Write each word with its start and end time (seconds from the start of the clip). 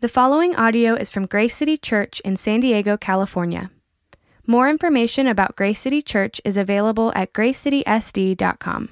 The 0.00 0.08
following 0.08 0.56
audio 0.56 0.94
is 0.94 1.10
from 1.10 1.26
Grace 1.26 1.54
City 1.54 1.76
Church 1.76 2.20
in 2.20 2.38
San 2.38 2.60
Diego, 2.60 2.96
California. 2.96 3.70
More 4.46 4.70
information 4.70 5.26
about 5.26 5.56
Grace 5.56 5.78
City 5.78 6.00
Church 6.00 6.40
is 6.42 6.56
available 6.56 7.12
at 7.14 7.34
gracecitysd.com. 7.34 8.88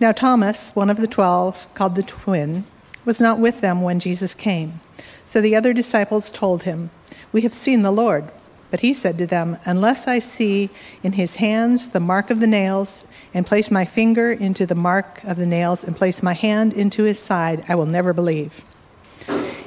Now, 0.00 0.12
Thomas, 0.12 0.74
one 0.74 0.88
of 0.88 0.96
the 0.96 1.06
twelve, 1.06 1.66
called 1.74 1.94
the 1.94 2.02
twin, 2.02 2.64
was 3.04 3.20
not 3.20 3.38
with 3.38 3.60
them 3.60 3.82
when 3.82 4.00
Jesus 4.00 4.34
came. 4.34 4.80
So 5.26 5.42
the 5.42 5.54
other 5.54 5.74
disciples 5.74 6.32
told 6.32 6.62
him, 6.62 6.88
We 7.32 7.42
have 7.42 7.52
seen 7.52 7.82
the 7.82 7.90
Lord. 7.90 8.30
But 8.70 8.80
he 8.80 8.94
said 8.94 9.18
to 9.18 9.26
them, 9.26 9.58
Unless 9.66 10.08
I 10.08 10.20
see 10.20 10.70
in 11.02 11.12
his 11.12 11.36
hands 11.36 11.90
the 11.90 12.00
mark 12.00 12.30
of 12.30 12.40
the 12.40 12.46
nails, 12.46 13.04
and 13.34 13.46
place 13.46 13.70
my 13.70 13.84
finger 13.84 14.32
into 14.32 14.64
the 14.64 14.74
mark 14.74 15.22
of 15.24 15.36
the 15.36 15.44
nails, 15.44 15.84
and 15.84 15.94
place 15.94 16.22
my 16.22 16.32
hand 16.32 16.72
into 16.72 17.02
his 17.02 17.18
side, 17.18 17.62
I 17.68 17.74
will 17.74 17.84
never 17.84 18.14
believe. 18.14 18.64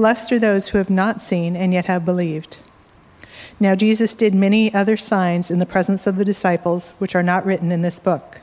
Blessed 0.00 0.32
are 0.32 0.38
those 0.38 0.68
who 0.68 0.78
have 0.78 0.88
not 0.88 1.20
seen 1.20 1.54
and 1.54 1.74
yet 1.74 1.84
have 1.84 2.06
believed. 2.06 2.56
Now 3.60 3.74
Jesus 3.74 4.14
did 4.14 4.34
many 4.34 4.72
other 4.72 4.96
signs 4.96 5.50
in 5.50 5.58
the 5.58 5.66
presence 5.66 6.06
of 6.06 6.16
the 6.16 6.24
disciples, 6.24 6.92
which 6.92 7.14
are 7.14 7.22
not 7.22 7.44
written 7.44 7.70
in 7.70 7.82
this 7.82 7.98
book. 8.00 8.40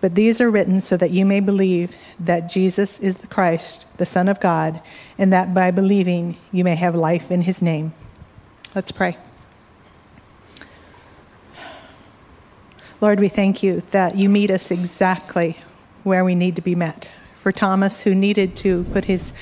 But 0.00 0.14
these 0.14 0.40
are 0.40 0.48
written 0.48 0.80
so 0.80 0.96
that 0.96 1.10
you 1.10 1.26
may 1.26 1.40
believe 1.40 1.96
that 2.20 2.48
Jesus 2.48 3.00
is 3.00 3.16
the 3.16 3.26
Christ, 3.26 3.86
the 3.96 4.06
Son 4.06 4.28
of 4.28 4.38
God, 4.38 4.80
and 5.18 5.32
that 5.32 5.52
by 5.52 5.72
believing 5.72 6.36
you 6.52 6.62
may 6.62 6.76
have 6.76 6.94
life 6.94 7.32
in 7.32 7.42
his 7.42 7.60
name. 7.60 7.92
Let's 8.72 8.92
pray. 8.92 9.16
Lord, 13.00 13.18
we 13.18 13.28
thank 13.28 13.64
you 13.64 13.82
that 13.90 14.16
you 14.16 14.28
meet 14.28 14.52
us 14.52 14.70
exactly 14.70 15.58
where 16.04 16.24
we 16.24 16.36
need 16.36 16.54
to 16.54 16.62
be 16.62 16.76
met. 16.76 17.08
For 17.40 17.50
Thomas, 17.50 18.02
who 18.02 18.14
needed 18.14 18.54
to 18.58 18.84
put 18.92 19.06
his 19.06 19.32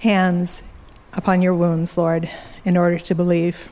hands 0.00 0.64
upon 1.12 1.40
your 1.40 1.54
wounds, 1.54 1.96
Lord, 1.96 2.28
in 2.64 2.76
order 2.76 2.98
to 2.98 3.14
believe. 3.14 3.68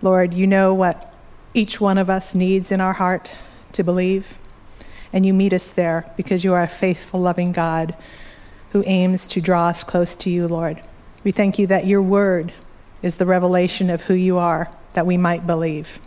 Lord, 0.00 0.34
you 0.34 0.46
know 0.46 0.72
what 0.72 1.12
each 1.54 1.80
one 1.80 1.98
of 1.98 2.08
us 2.08 2.34
needs 2.34 2.72
in 2.72 2.80
our 2.80 2.94
heart 2.94 3.30
to 3.72 3.82
believe, 3.82 4.38
and 5.12 5.26
you 5.26 5.34
meet 5.34 5.52
us 5.52 5.70
there 5.70 6.10
because 6.16 6.44
you 6.44 6.52
are 6.54 6.62
a 6.62 6.68
faithful, 6.68 7.20
loving 7.20 7.52
God 7.52 7.94
who 8.70 8.82
aims 8.86 9.26
to 9.28 9.40
draw 9.40 9.68
us 9.68 9.82
close 9.82 10.14
to 10.14 10.30
you, 10.30 10.46
Lord. 10.46 10.80
We 11.24 11.32
thank 11.32 11.58
you 11.58 11.66
that 11.66 11.86
your 11.86 12.02
word 12.02 12.52
is 13.02 13.16
the 13.16 13.26
revelation 13.26 13.90
of 13.90 14.02
who 14.02 14.14
you 14.14 14.38
are, 14.38 14.70
that 14.92 15.06
we 15.06 15.16
might 15.16 15.46
believe. 15.46 15.98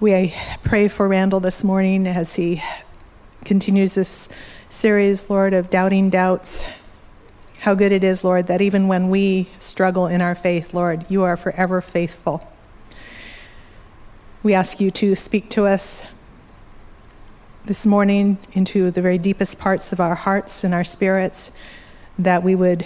We 0.00 0.34
pray 0.64 0.88
for 0.88 1.06
Randall 1.06 1.40
this 1.40 1.62
morning 1.62 2.06
as 2.06 2.34
he 2.34 2.62
continues 3.44 3.94
this 3.94 4.28
series, 4.68 5.30
Lord, 5.30 5.54
of 5.54 5.70
doubting 5.70 6.10
doubts 6.10 6.64
how 7.62 7.76
good 7.76 7.92
it 7.92 8.02
is, 8.02 8.24
Lord, 8.24 8.48
that 8.48 8.60
even 8.60 8.88
when 8.88 9.08
we 9.08 9.48
struggle 9.60 10.08
in 10.08 10.20
our 10.20 10.34
faith, 10.34 10.74
Lord, 10.74 11.08
you 11.08 11.22
are 11.22 11.36
forever 11.36 11.80
faithful. 11.80 12.44
We 14.42 14.52
ask 14.52 14.80
you 14.80 14.90
to 14.90 15.14
speak 15.14 15.48
to 15.50 15.66
us 15.66 16.12
this 17.64 17.86
morning 17.86 18.38
into 18.52 18.90
the 18.90 19.00
very 19.00 19.16
deepest 19.16 19.60
parts 19.60 19.92
of 19.92 20.00
our 20.00 20.16
hearts 20.16 20.64
and 20.64 20.74
our 20.74 20.82
spirits, 20.82 21.52
that 22.18 22.42
we 22.42 22.56
would 22.56 22.84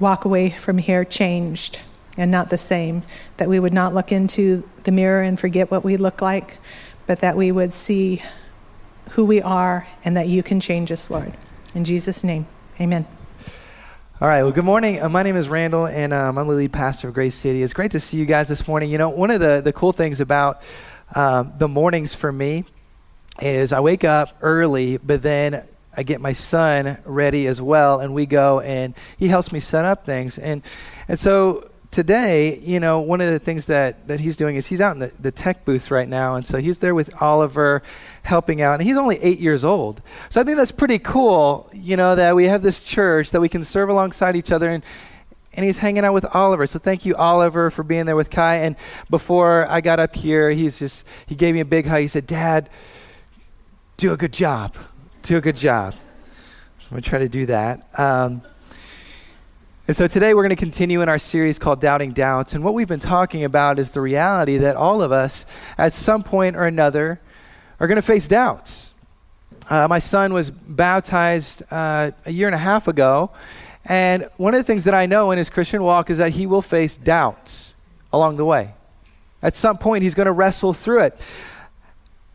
walk 0.00 0.24
away 0.24 0.48
from 0.48 0.78
here 0.78 1.04
changed 1.04 1.80
and 2.16 2.30
not 2.30 2.48
the 2.48 2.56
same, 2.56 3.02
that 3.36 3.50
we 3.50 3.60
would 3.60 3.74
not 3.74 3.92
look 3.92 4.10
into 4.10 4.66
the 4.84 4.92
mirror 4.92 5.20
and 5.20 5.38
forget 5.38 5.70
what 5.70 5.84
we 5.84 5.98
look 5.98 6.22
like, 6.22 6.56
but 7.06 7.20
that 7.20 7.36
we 7.36 7.52
would 7.52 7.70
see 7.70 8.22
who 9.10 9.26
we 9.26 9.42
are 9.42 9.86
and 10.06 10.16
that 10.16 10.26
you 10.26 10.42
can 10.42 10.58
change 10.58 10.90
us, 10.90 11.10
Lord. 11.10 11.36
In 11.74 11.84
Jesus' 11.84 12.24
name, 12.24 12.46
amen. 12.80 13.06
All 14.18 14.26
right. 14.26 14.42
Well, 14.42 14.52
good 14.52 14.64
morning. 14.64 15.02
Uh, 15.02 15.10
my 15.10 15.22
name 15.22 15.36
is 15.36 15.46
Randall, 15.46 15.86
and 15.86 16.14
um, 16.14 16.38
I'm 16.38 16.48
the 16.48 16.54
lead 16.54 16.72
pastor 16.72 17.08
of 17.08 17.12
Grace 17.12 17.34
City. 17.34 17.62
It's 17.62 17.74
great 17.74 17.90
to 17.90 18.00
see 18.00 18.16
you 18.16 18.24
guys 18.24 18.48
this 18.48 18.66
morning. 18.66 18.90
You 18.90 18.96
know, 18.96 19.10
one 19.10 19.30
of 19.30 19.40
the, 19.40 19.60
the 19.60 19.74
cool 19.74 19.92
things 19.92 20.22
about 20.22 20.62
um, 21.14 21.52
the 21.58 21.68
mornings 21.68 22.14
for 22.14 22.32
me 22.32 22.64
is 23.42 23.74
I 23.74 23.80
wake 23.80 24.04
up 24.04 24.34
early, 24.40 24.96
but 24.96 25.20
then 25.20 25.64
I 25.94 26.02
get 26.02 26.22
my 26.22 26.32
son 26.32 26.96
ready 27.04 27.46
as 27.46 27.60
well, 27.60 28.00
and 28.00 28.14
we 28.14 28.24
go, 28.24 28.60
and 28.60 28.94
he 29.18 29.28
helps 29.28 29.52
me 29.52 29.60
set 29.60 29.84
up 29.84 30.06
things. 30.06 30.38
And, 30.38 30.62
and 31.08 31.18
so 31.18 31.68
today, 31.96 32.58
you 32.58 32.78
know, 32.78 33.00
one 33.00 33.22
of 33.22 33.32
the 33.32 33.38
things 33.38 33.64
that, 33.64 34.06
that 34.06 34.20
he's 34.20 34.36
doing 34.36 34.56
is 34.56 34.66
he's 34.66 34.82
out 34.82 34.92
in 34.92 34.98
the, 34.98 35.10
the 35.18 35.32
tech 35.32 35.64
booth 35.64 35.90
right 35.90 36.06
now. 36.06 36.34
And 36.34 36.44
so 36.44 36.58
he's 36.58 36.76
there 36.76 36.94
with 36.94 37.22
Oliver 37.22 37.82
helping 38.22 38.60
out. 38.60 38.74
And 38.74 38.82
he's 38.82 38.98
only 38.98 39.16
eight 39.22 39.40
years 39.40 39.64
old. 39.64 40.02
So 40.28 40.38
I 40.38 40.44
think 40.44 40.58
that's 40.58 40.72
pretty 40.72 40.98
cool, 40.98 41.70
you 41.72 41.96
know, 41.96 42.14
that 42.14 42.36
we 42.36 42.48
have 42.48 42.62
this 42.62 42.80
church 42.80 43.30
that 43.30 43.40
we 43.40 43.48
can 43.48 43.64
serve 43.64 43.88
alongside 43.88 44.36
each 44.36 44.52
other. 44.52 44.68
And, 44.68 44.84
and 45.54 45.64
he's 45.64 45.78
hanging 45.78 46.04
out 46.04 46.12
with 46.12 46.26
Oliver. 46.34 46.66
So 46.66 46.78
thank 46.78 47.06
you, 47.06 47.16
Oliver, 47.16 47.70
for 47.70 47.82
being 47.82 48.04
there 48.04 48.14
with 48.14 48.28
Kai. 48.28 48.56
And 48.56 48.76
before 49.08 49.66
I 49.70 49.80
got 49.80 49.98
up 49.98 50.14
here, 50.14 50.50
he's 50.50 50.78
just, 50.78 51.06
he 51.24 51.34
gave 51.34 51.54
me 51.54 51.60
a 51.60 51.64
big 51.64 51.86
hug. 51.86 52.02
He 52.02 52.08
said, 52.08 52.26
Dad, 52.26 52.68
do 53.96 54.12
a 54.12 54.18
good 54.18 54.34
job. 54.34 54.74
Do 55.22 55.38
a 55.38 55.40
good 55.40 55.56
job. 55.56 55.94
So 56.78 56.88
I'm 56.88 56.90
going 56.90 57.02
to 57.04 57.08
try 57.08 57.18
to 57.20 57.28
do 57.30 57.46
that. 57.46 57.88
Um, 57.98 58.42
and 59.88 59.96
so 59.96 60.08
today 60.08 60.34
we're 60.34 60.42
going 60.42 60.50
to 60.50 60.56
continue 60.56 61.00
in 61.00 61.08
our 61.08 61.18
series 61.18 61.60
called 61.60 61.80
Doubting 61.80 62.10
Doubts. 62.10 62.54
And 62.54 62.64
what 62.64 62.74
we've 62.74 62.88
been 62.88 62.98
talking 62.98 63.44
about 63.44 63.78
is 63.78 63.92
the 63.92 64.00
reality 64.00 64.58
that 64.58 64.74
all 64.74 65.00
of 65.00 65.12
us, 65.12 65.46
at 65.78 65.94
some 65.94 66.24
point 66.24 66.56
or 66.56 66.64
another, 66.64 67.20
are 67.78 67.86
going 67.86 67.94
to 67.94 68.02
face 68.02 68.26
doubts. 68.26 68.94
Uh, 69.70 69.86
my 69.86 70.00
son 70.00 70.32
was 70.32 70.50
baptized 70.50 71.62
uh, 71.70 72.10
a 72.24 72.32
year 72.32 72.48
and 72.48 72.54
a 72.56 72.58
half 72.58 72.88
ago. 72.88 73.30
And 73.84 74.28
one 74.38 74.54
of 74.54 74.58
the 74.58 74.64
things 74.64 74.82
that 74.84 74.94
I 74.94 75.06
know 75.06 75.30
in 75.30 75.38
his 75.38 75.48
Christian 75.48 75.84
walk 75.84 76.10
is 76.10 76.18
that 76.18 76.32
he 76.32 76.46
will 76.46 76.62
face 76.62 76.96
doubts 76.96 77.76
along 78.12 78.38
the 78.38 78.44
way. 78.44 78.74
At 79.40 79.54
some 79.54 79.78
point, 79.78 80.02
he's 80.02 80.16
going 80.16 80.26
to 80.26 80.32
wrestle 80.32 80.72
through 80.72 81.02
it. 81.02 81.20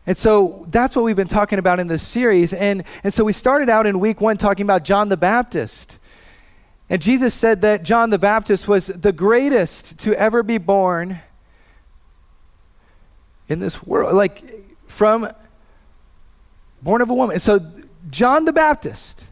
And 0.06 0.16
so 0.16 0.66
that's 0.70 0.96
what 0.96 1.04
we've 1.04 1.16
been 1.16 1.28
talking 1.28 1.58
about 1.58 1.80
in 1.80 1.86
this 1.86 2.02
series. 2.02 2.54
And, 2.54 2.84
and 3.04 3.12
so 3.12 3.24
we 3.24 3.34
started 3.34 3.68
out 3.68 3.86
in 3.86 4.00
week 4.00 4.22
one 4.22 4.38
talking 4.38 4.64
about 4.64 4.84
John 4.84 5.10
the 5.10 5.18
Baptist. 5.18 5.98
And 6.92 7.00
Jesus 7.00 7.32
said 7.32 7.62
that 7.62 7.84
John 7.84 8.10
the 8.10 8.18
Baptist 8.18 8.68
was 8.68 8.88
the 8.88 9.12
greatest 9.12 9.98
to 10.00 10.14
ever 10.14 10.42
be 10.42 10.58
born 10.58 11.22
in 13.48 13.60
this 13.60 13.82
world, 13.82 14.14
like 14.14 14.44
from 14.88 15.26
born 16.82 17.00
of 17.00 17.08
a 17.08 17.14
woman. 17.14 17.32
And 17.32 17.42
so, 17.42 17.66
John 18.10 18.44
the 18.44 18.52
Baptist, 18.52 19.26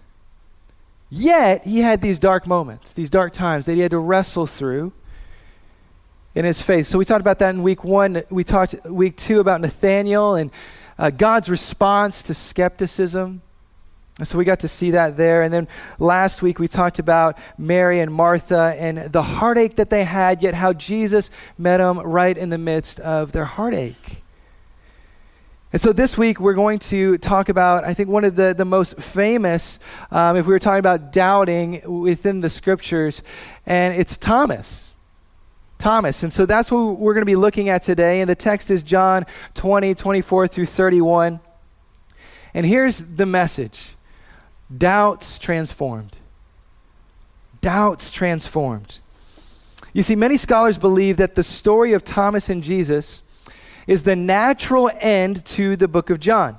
yet 1.11 1.67
he 1.67 1.81
had 1.81 2.01
these 2.01 2.19
dark 2.19 2.47
moments, 2.47 2.95
these 2.95 3.11
dark 3.11 3.35
times 3.35 3.67
that 3.67 3.75
he 3.75 3.81
had 3.81 3.91
to 3.91 3.99
wrestle 3.99 4.47
through 4.47 4.95
in 6.35 6.47
his 6.47 6.63
faith. 6.63 6.87
So, 6.87 6.97
we 6.97 7.05
talked 7.05 7.21
about 7.21 7.41
that 7.41 7.55
in 7.55 7.63
week 7.63 7.85
one. 7.85 8.23
We 8.31 8.43
talked 8.43 8.75
week 8.87 9.19
two 9.19 9.39
about 9.39 9.61
Nathaniel 9.61 10.35
and 10.35 10.51
uh, 10.99 11.11
God's 11.11 11.51
response 11.51 12.23
to 12.23 12.33
skepticism. 12.33 13.43
And 14.21 14.29
so 14.29 14.37
we 14.37 14.45
got 14.45 14.61
to 14.61 14.69
see 14.69 14.91
that 14.91 15.17
there. 15.17 15.43
And 15.43 15.53
then 15.53 15.67
last 15.99 16.43
week 16.43 16.59
we 16.59 16.69
talked 16.69 16.99
about 16.99 17.39
Mary 17.57 18.01
and 18.01 18.13
Martha 18.13 18.77
and 18.79 19.11
the 19.11 19.23
heartache 19.23 19.77
that 19.77 19.89
they 19.89 20.05
had, 20.05 20.43
yet 20.43 20.53
how 20.53 20.75
Jesus 20.75 21.31
met 21.57 21.79
them 21.79 21.99
right 21.99 22.37
in 22.37 22.51
the 22.51 22.59
midst 22.59 23.01
of 23.01 23.33
their 23.33 23.47
heartache. 23.47 24.23
And 25.73 25.81
so 25.81 25.95
this 25.95 26.19
week 26.19 26.39
we're 26.39 26.53
going 26.53 26.81
to 26.81 27.17
talk 27.17 27.49
about, 27.49 27.85
I 27.85 27.95
think, 27.95 28.11
one 28.11 28.25
of 28.25 28.37
the, 28.37 28.53
the 28.53 28.67
most 28.67 28.99
famous, 28.99 29.79
um, 30.11 30.37
if 30.37 30.45
we 30.45 30.53
were 30.53 30.59
talking 30.59 30.81
about 30.81 31.13
doubting 31.13 31.81
within 32.01 32.43
the 32.43 32.51
scriptures, 32.51 33.23
and 33.65 33.95
it's 33.95 34.19
Thomas. 34.19 34.95
Thomas. 35.79 36.23
And 36.23 36.31
so 36.31 36.45
that's 36.45 36.71
what 36.71 36.99
we're 36.99 37.15
going 37.15 37.23
to 37.23 37.27
be 37.27 37.37
looking 37.37 37.71
at 37.71 37.83
today. 37.83 38.21
And 38.21 38.29
the 38.29 38.35
text 38.35 38.71
is 38.71 38.83
John 38.83 39.25
20, 39.55 39.95
24 39.95 40.47
through 40.49 40.67
31. 40.67 41.41
And 42.53 42.67
here's 42.67 42.99
the 42.99 43.25
message 43.25 43.95
Doubts 44.77 45.39
transformed. 45.39 46.19
Doubts 47.61 48.11
transformed. 48.11 48.99
You 49.93 50.03
see, 50.03 50.15
many 50.15 50.37
scholars 50.37 50.79
believe 50.79 51.17
that 51.17 51.35
the 51.35 51.43
story 51.43 51.93
of 51.93 52.05
Thomas 52.05 52.49
and 52.49 52.63
Jesus 52.63 53.23
is 53.87 54.05
the 54.05 54.15
natural 54.15 54.91
end 55.01 55.45
to 55.45 55.77
the 55.77 55.89
book 55.89 56.11
of 56.11 56.21
John. 56.21 56.59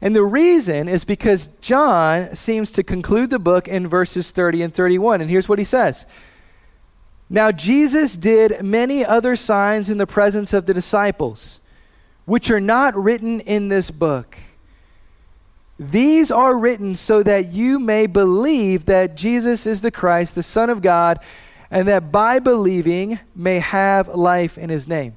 And 0.00 0.14
the 0.14 0.22
reason 0.22 0.88
is 0.88 1.04
because 1.04 1.48
John 1.60 2.34
seems 2.34 2.70
to 2.72 2.84
conclude 2.84 3.30
the 3.30 3.40
book 3.40 3.66
in 3.66 3.88
verses 3.88 4.30
30 4.30 4.62
and 4.62 4.74
31. 4.74 5.20
And 5.20 5.28
here's 5.28 5.48
what 5.48 5.58
he 5.58 5.64
says 5.64 6.06
Now, 7.28 7.50
Jesus 7.50 8.14
did 8.14 8.62
many 8.62 9.04
other 9.04 9.34
signs 9.34 9.88
in 9.88 9.98
the 9.98 10.06
presence 10.06 10.52
of 10.52 10.66
the 10.66 10.74
disciples, 10.74 11.58
which 12.24 12.50
are 12.50 12.60
not 12.60 12.96
written 12.96 13.40
in 13.40 13.68
this 13.68 13.90
book. 13.90 14.38
These 15.78 16.30
are 16.30 16.56
written 16.56 16.94
so 16.94 17.22
that 17.22 17.52
you 17.52 17.78
may 17.78 18.06
believe 18.06 18.86
that 18.86 19.14
Jesus 19.14 19.66
is 19.66 19.80
the 19.80 19.90
Christ, 19.90 20.34
the 20.34 20.42
Son 20.42 20.70
of 20.70 20.82
God, 20.82 21.20
and 21.70 21.86
that 21.86 22.10
by 22.10 22.40
believing 22.40 23.20
may 23.34 23.60
have 23.60 24.08
life 24.08 24.58
in 24.58 24.70
his 24.70 24.88
name. 24.88 25.16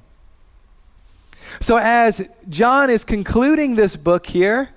So, 1.60 1.76
as 1.76 2.22
John 2.48 2.90
is 2.90 3.04
concluding 3.04 3.74
this 3.74 3.96
book 3.96 4.26
here, 4.26 4.70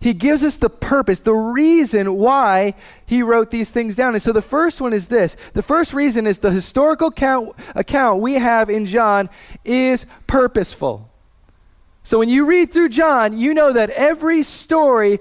he 0.00 0.14
gives 0.14 0.42
us 0.42 0.56
the 0.56 0.70
purpose, 0.70 1.20
the 1.20 1.34
reason 1.34 2.14
why 2.14 2.74
he 3.04 3.22
wrote 3.22 3.50
these 3.50 3.70
things 3.70 3.96
down. 3.96 4.14
And 4.14 4.22
so 4.22 4.32
the 4.32 4.40
first 4.40 4.80
one 4.80 4.94
is 4.94 5.08
this 5.08 5.36
the 5.52 5.62
first 5.62 5.92
reason 5.92 6.26
is 6.26 6.38
the 6.38 6.50
historical 6.50 7.08
account, 7.08 7.54
account 7.74 8.22
we 8.22 8.34
have 8.34 8.70
in 8.70 8.86
John 8.86 9.28
is 9.62 10.06
purposeful. 10.26 11.09
So 12.10 12.18
when 12.18 12.28
you 12.28 12.44
read 12.44 12.72
through 12.72 12.88
John, 12.88 13.38
you 13.38 13.54
know 13.54 13.72
that 13.72 13.88
every 13.90 14.42
story 14.42 15.20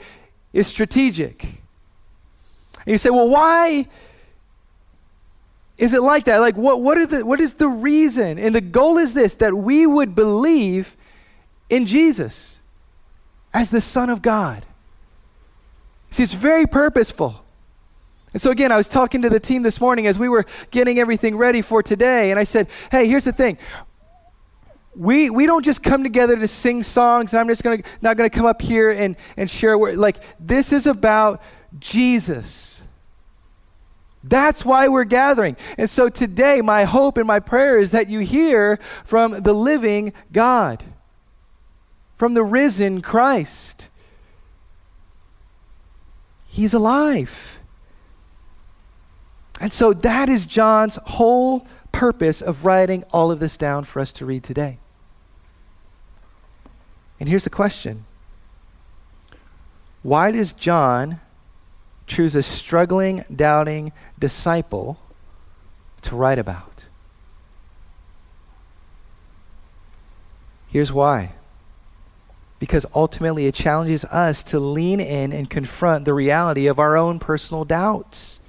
is 0.54 0.66
strategic. 0.66 1.44
And 1.44 2.88
you 2.88 2.98
say, 2.98 3.12
well, 3.12 3.30
why 3.30 3.88
is 5.78 5.94
it 5.94 6.02
like 6.02 6.26
that? 6.26 6.40
Like, 6.40 6.58
what, 6.58 6.82
what, 6.82 6.98
are 6.98 7.06
the, 7.06 7.24
what 7.24 7.40
is 7.40 7.54
the 7.54 7.68
reason? 7.68 8.40
And 8.40 8.56
the 8.56 8.62
goal 8.62 8.98
is 8.98 9.14
this 9.14 9.36
that 9.36 9.54
we 9.54 9.86
would 9.86 10.16
believe 10.16 10.98
in 11.70 11.86
Jesus 11.86 12.60
as 13.54 13.70
the 13.70 13.82
Son 13.82 14.10
of 14.10 14.24
God. 14.24 14.66
See, 16.10 16.24
it's 16.24 16.34
very 16.34 16.66
purposeful. 16.66 17.44
And 18.34 18.42
so, 18.42 18.50
again, 18.50 18.72
I 18.72 18.78
was 18.78 18.88
talking 18.88 19.22
to 19.22 19.30
the 19.30 19.40
team 19.40 19.62
this 19.62 19.80
morning 19.80 20.08
as 20.08 20.18
we 20.18 20.28
were 20.28 20.48
getting 20.72 20.98
everything 20.98 21.38
ready 21.38 21.62
for 21.62 21.84
today, 21.84 22.32
and 22.32 22.40
I 22.40 22.46
said, 22.46 22.68
hey, 22.90 23.08
here's 23.08 23.26
the 23.26 23.32
thing. 23.32 23.60
We, 24.96 25.30
we 25.30 25.46
don't 25.46 25.64
just 25.64 25.84
come 25.84 26.04
together 26.04 26.36
to 26.36 26.48
sing 26.48 26.84
songs, 26.84 27.32
and 27.34 27.40
I'm 27.40 27.48
just 27.48 27.64
gonna, 27.64 27.84
not 28.02 28.18
going 28.18 28.30
to 28.30 28.36
come 28.36 28.46
up 28.46 28.62
here 28.62 28.92
and, 28.92 29.16
and 29.38 29.50
share. 29.50 29.78
Like, 29.96 30.18
this 30.40 30.74
is 30.74 30.88
about 30.88 31.42
Jesus. 31.80 32.82
That's 34.24 34.66
why 34.66 34.88
we're 34.88 35.06
gathering. 35.06 35.56
And 35.78 35.90
so 35.90 36.10
today, 36.10 36.62
my 36.62 36.84
hope 36.84 37.18
and 37.18 37.26
my 37.26 37.40
prayer 37.40 37.80
is 37.80 37.92
that 37.92 38.10
you 38.10 38.20
hear 38.20 38.80
from 39.06 39.42
the 39.44 39.54
living 39.54 40.12
God, 40.32 40.84
from 42.18 42.34
the 42.34 42.44
risen 42.44 43.02
Christ. 43.02 43.88
He's 46.48 46.74
alive. 46.74 47.60
And 49.62 49.72
so 49.72 49.94
that 49.94 50.30
is 50.30 50.46
John's 50.46 50.98
whole 51.06 51.66
purpose 52.00 52.42
of 52.42 52.66
writing 52.66 53.04
all 53.12 53.30
of 53.30 53.42
this 53.42 53.58
down 53.58 53.84
for 53.84 54.00
us 54.00 54.14
to 54.14 54.26
read 54.26 54.42
today. 54.42 54.78
And 57.20 57.28
here's 57.28 57.44
the 57.44 57.50
question 57.50 58.06
Why 60.02 60.32
does 60.32 60.54
John 60.54 61.20
choose 62.08 62.38
a 62.38 62.42
struggling, 62.42 63.26
doubting 63.36 63.92
disciple 64.18 64.98
to 66.04 66.16
write 66.16 66.40
about? 66.40 66.86
Here's 70.70 70.94
why 70.94 71.34
because 72.60 72.86
ultimately 72.94 73.46
it 73.46 73.56
challenges 73.56 74.04
us 74.06 74.44
to 74.44 74.60
lean 74.60 75.00
in 75.00 75.32
and 75.32 75.50
confront 75.50 76.04
the 76.04 76.14
reality 76.14 76.68
of 76.68 76.78
our 76.78 76.98
own 76.98 77.18
personal 77.18 77.64
doubts. 77.64 78.42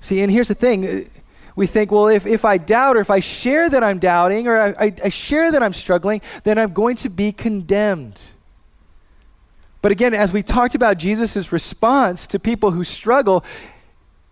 See, 0.00 0.20
and 0.20 0.30
here's 0.30 0.46
the 0.46 0.54
thing 0.54 1.10
we 1.54 1.66
think, 1.66 1.90
well, 1.90 2.08
if, 2.08 2.26
if 2.26 2.44
I 2.44 2.58
doubt 2.58 2.96
or 2.96 3.00
if 3.00 3.10
I 3.10 3.20
share 3.20 3.68
that 3.68 3.84
I'm 3.84 3.98
doubting 3.98 4.46
or 4.46 4.58
I, 4.58 4.68
I, 4.86 4.94
I 5.04 5.08
share 5.10 5.52
that 5.52 5.62
I'm 5.62 5.74
struggling, 5.74 6.22
then 6.44 6.58
I'm 6.58 6.72
going 6.72 6.96
to 6.96 7.08
be 7.08 7.32
condemned. 7.32 8.20
But 9.82 9.92
again, 9.92 10.14
as 10.14 10.32
we 10.32 10.42
talked 10.42 10.74
about 10.74 10.96
Jesus' 10.96 11.52
response 11.52 12.26
to 12.28 12.38
people 12.38 12.70
who 12.70 12.84
struggle, 12.84 13.44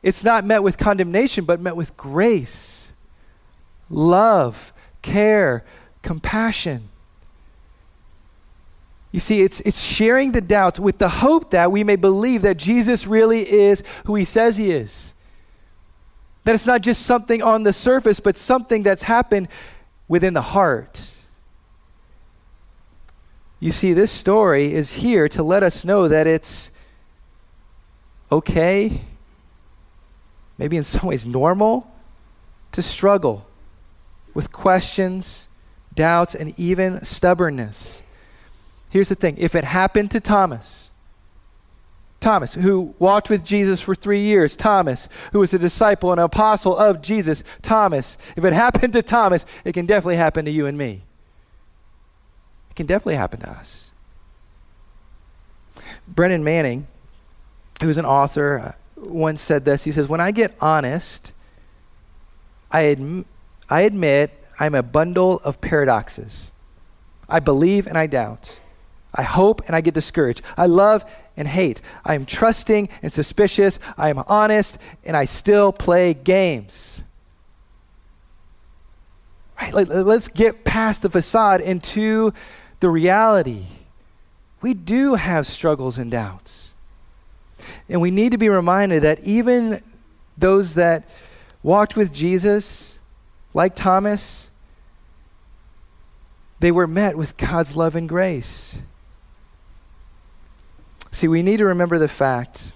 it's 0.03 0.25
not 0.25 0.45
met 0.45 0.63
with 0.63 0.79
condemnation, 0.79 1.45
but 1.45 1.61
met 1.61 1.77
with 1.77 1.97
grace, 1.97 2.93
love, 3.91 4.73
care, 5.03 5.65
compassion. 6.03 6.89
You 9.13 9.21
see, 9.21 9.43
it's, 9.43 9.61
it's 9.61 9.83
sharing 9.83 10.33
the 10.33 10.41
doubts 10.41 10.79
with 10.79 10.99
the 10.99 11.09
hope 11.09 11.51
that 11.51 11.73
we 11.73 11.83
may 11.83 11.97
believe 11.97 12.43
that 12.43 12.57
Jesus 12.57 13.07
really 13.07 13.51
is 13.51 13.83
who 14.05 14.15
he 14.15 14.25
says 14.25 14.57
he 14.57 14.71
is. 14.71 15.15
That 16.51 16.57
it's 16.57 16.67
not 16.67 16.81
just 16.81 17.03
something 17.07 17.45
on 17.45 17.63
the 17.63 17.73
surface, 17.73 18.19
but 18.19 18.37
something 18.37 18.83
that's 18.83 19.05
happened 19.05 19.47
within 20.09 20.35
the 20.35 20.43
heart. 20.43 21.13
You 23.61 23.71
see, 23.71 23.93
this 23.93 24.11
story 24.11 24.75
is 24.75 24.95
here 24.95 25.29
to 25.29 25.45
let 25.45 25.63
us 25.63 25.85
know 25.85 26.09
that 26.09 26.27
it's 26.27 26.73
okay, 28.33 29.03
maybe 30.59 30.77
in 30.77 30.83
some 30.83 31.07
ways 31.07 31.25
normal, 31.25 31.89
to 32.73 32.83
struggle 32.83 33.47
with 34.35 34.51
questions, 34.51 35.49
doubts, 35.95 36.35
and 36.35 36.53
even 36.59 37.05
stubbornness. 37.05 38.03
Here's 38.89 39.09
the 39.09 39.15
thing 39.15 39.37
if 39.39 39.55
it 39.55 39.63
happened 39.63 40.11
to 40.11 40.19
Thomas, 40.19 40.90
Thomas, 42.21 42.53
who 42.53 42.95
walked 42.99 43.31
with 43.31 43.45
Jesus 43.45 43.81
for 43.81 43.95
three 43.95 44.21
years, 44.21 44.55
Thomas, 44.55 45.09
who 45.33 45.41
was 45.41 45.55
a 45.55 45.59
disciple 45.59 46.13
and 46.13 46.21
apostle 46.21 46.77
of 46.77 47.01
Jesus, 47.01 47.43
Thomas, 47.63 48.19
if 48.37 48.45
it 48.45 48.53
happened 48.65 48.93
to 48.93 49.03
Thomas, 49.03 49.47
it 49.65 49.73
can 49.73 49.87
definitely 49.87 50.17
happen 50.17 50.45
to 50.45 50.51
you 50.51 50.67
and 50.67 50.77
me. 50.77 51.03
It 52.71 52.77
can 52.77 52.87
definitely 52.87 53.17
happen 53.17 53.41
to 53.41 53.51
us. 53.51 53.91
Brennan 56.07 56.45
Manning, 56.45 56.87
who's 57.83 57.97
an 57.97 58.05
author, 58.05 58.59
uh, 58.59 58.73
once 58.97 59.41
said 59.41 59.65
this. 59.65 59.85
He 59.85 59.93
says, 59.93 60.07
When 60.07 60.21
I 60.21 60.31
get 60.31 60.55
honest, 60.61 61.33
I, 62.71 62.83
adm- 62.83 63.25
I 63.71 63.83
admit 63.83 64.31
I'm 64.59 64.75
a 64.75 64.83
bundle 64.83 65.41
of 65.43 65.61
paradoxes. 65.63 66.51
I 67.31 67.41
believe 67.41 67.87
and 67.87 67.97
I 67.97 68.07
doubt. 68.07 68.60
I 69.15 69.23
hope 69.23 69.63
and 69.67 69.75
I 69.75 69.81
get 69.81 69.95
discouraged. 69.95 70.43
I 70.57 70.67
love 70.67 71.05
and 71.37 71.49
hate. 71.49 71.81
I 72.05 72.15
am 72.15 72.27
trusting 72.27 72.89
and 73.03 73.13
suspicious. 73.13 73.79
I 73.97 74.11
am 74.11 74.19
honest 74.27 74.79
and 75.05 75.17
I 75.17 75.25
still 75.25 75.73
play 75.73 76.15
games. 76.15 77.01
Right? 79.61 79.75
Let's 79.75 80.29
get 80.29 80.65
past 80.65 81.03
the 81.03 81.11
facade 81.11 81.61
into 81.61 82.33
the 82.81 82.89
reality. 82.89 83.65
We 84.63 84.75
do 84.75 85.17
have 85.17 85.47
struggles 85.47 85.99
and 85.99 86.11
doubts. 86.11 86.71
And 87.89 88.01
we 88.01 88.11
need 88.11 88.33
to 88.33 88.39
be 88.39 88.49
reminded 88.49 89.03
that 89.03 89.21
even 89.21 89.83
those 90.39 90.75
that 90.75 91.05
walked 91.63 91.97
with 91.97 92.13
Jesus, 92.13 92.99
like 93.53 93.75
Thomas, 93.75 94.51
they 96.61 96.71
were 96.71 96.87
met 96.87 97.17
with 97.17 97.37
God's 97.37 97.77
love 97.77 97.97
and 97.97 98.09
grace. 98.09 98.79
See, 101.13 101.29
we 101.29 101.43
need 101.43 101.59
to 101.59 101.65
remember 101.65 101.99
the 101.99 102.09
fact 102.09 102.73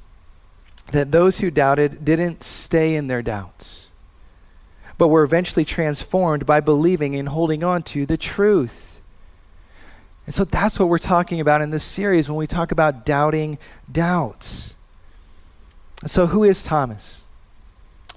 that 0.93 1.13
those 1.13 1.39
who 1.39 1.51
doubted 1.51 2.05
didn't 2.05 2.43
stay 2.43 2.95
in 2.95 3.07
their 3.07 3.23
doubts, 3.23 3.91
but 4.99 5.09
were 5.09 5.23
eventually 5.23 5.65
transformed 5.65 6.47
by 6.47 6.61
believing 6.61 7.17
and 7.17 7.29
holding 7.29 7.65
on 7.65 7.83
to 7.83 8.07
the 8.07 8.17
truth. 8.17 9.01
And 10.27 10.35
so 10.35 10.45
that's 10.45 10.79
what 10.79 10.89
we're 10.89 10.99
talking 10.99 11.41
about 11.41 11.63
in 11.63 11.71
this 11.71 11.85
series 11.85 12.29
when 12.29 12.37
we 12.37 12.47
talk 12.47 12.73
about 12.73 13.05
doubting 13.05 13.59
doubts. 13.91 14.75
So, 16.07 16.27
who 16.27 16.45
is 16.45 16.63
Thomas? 16.63 17.25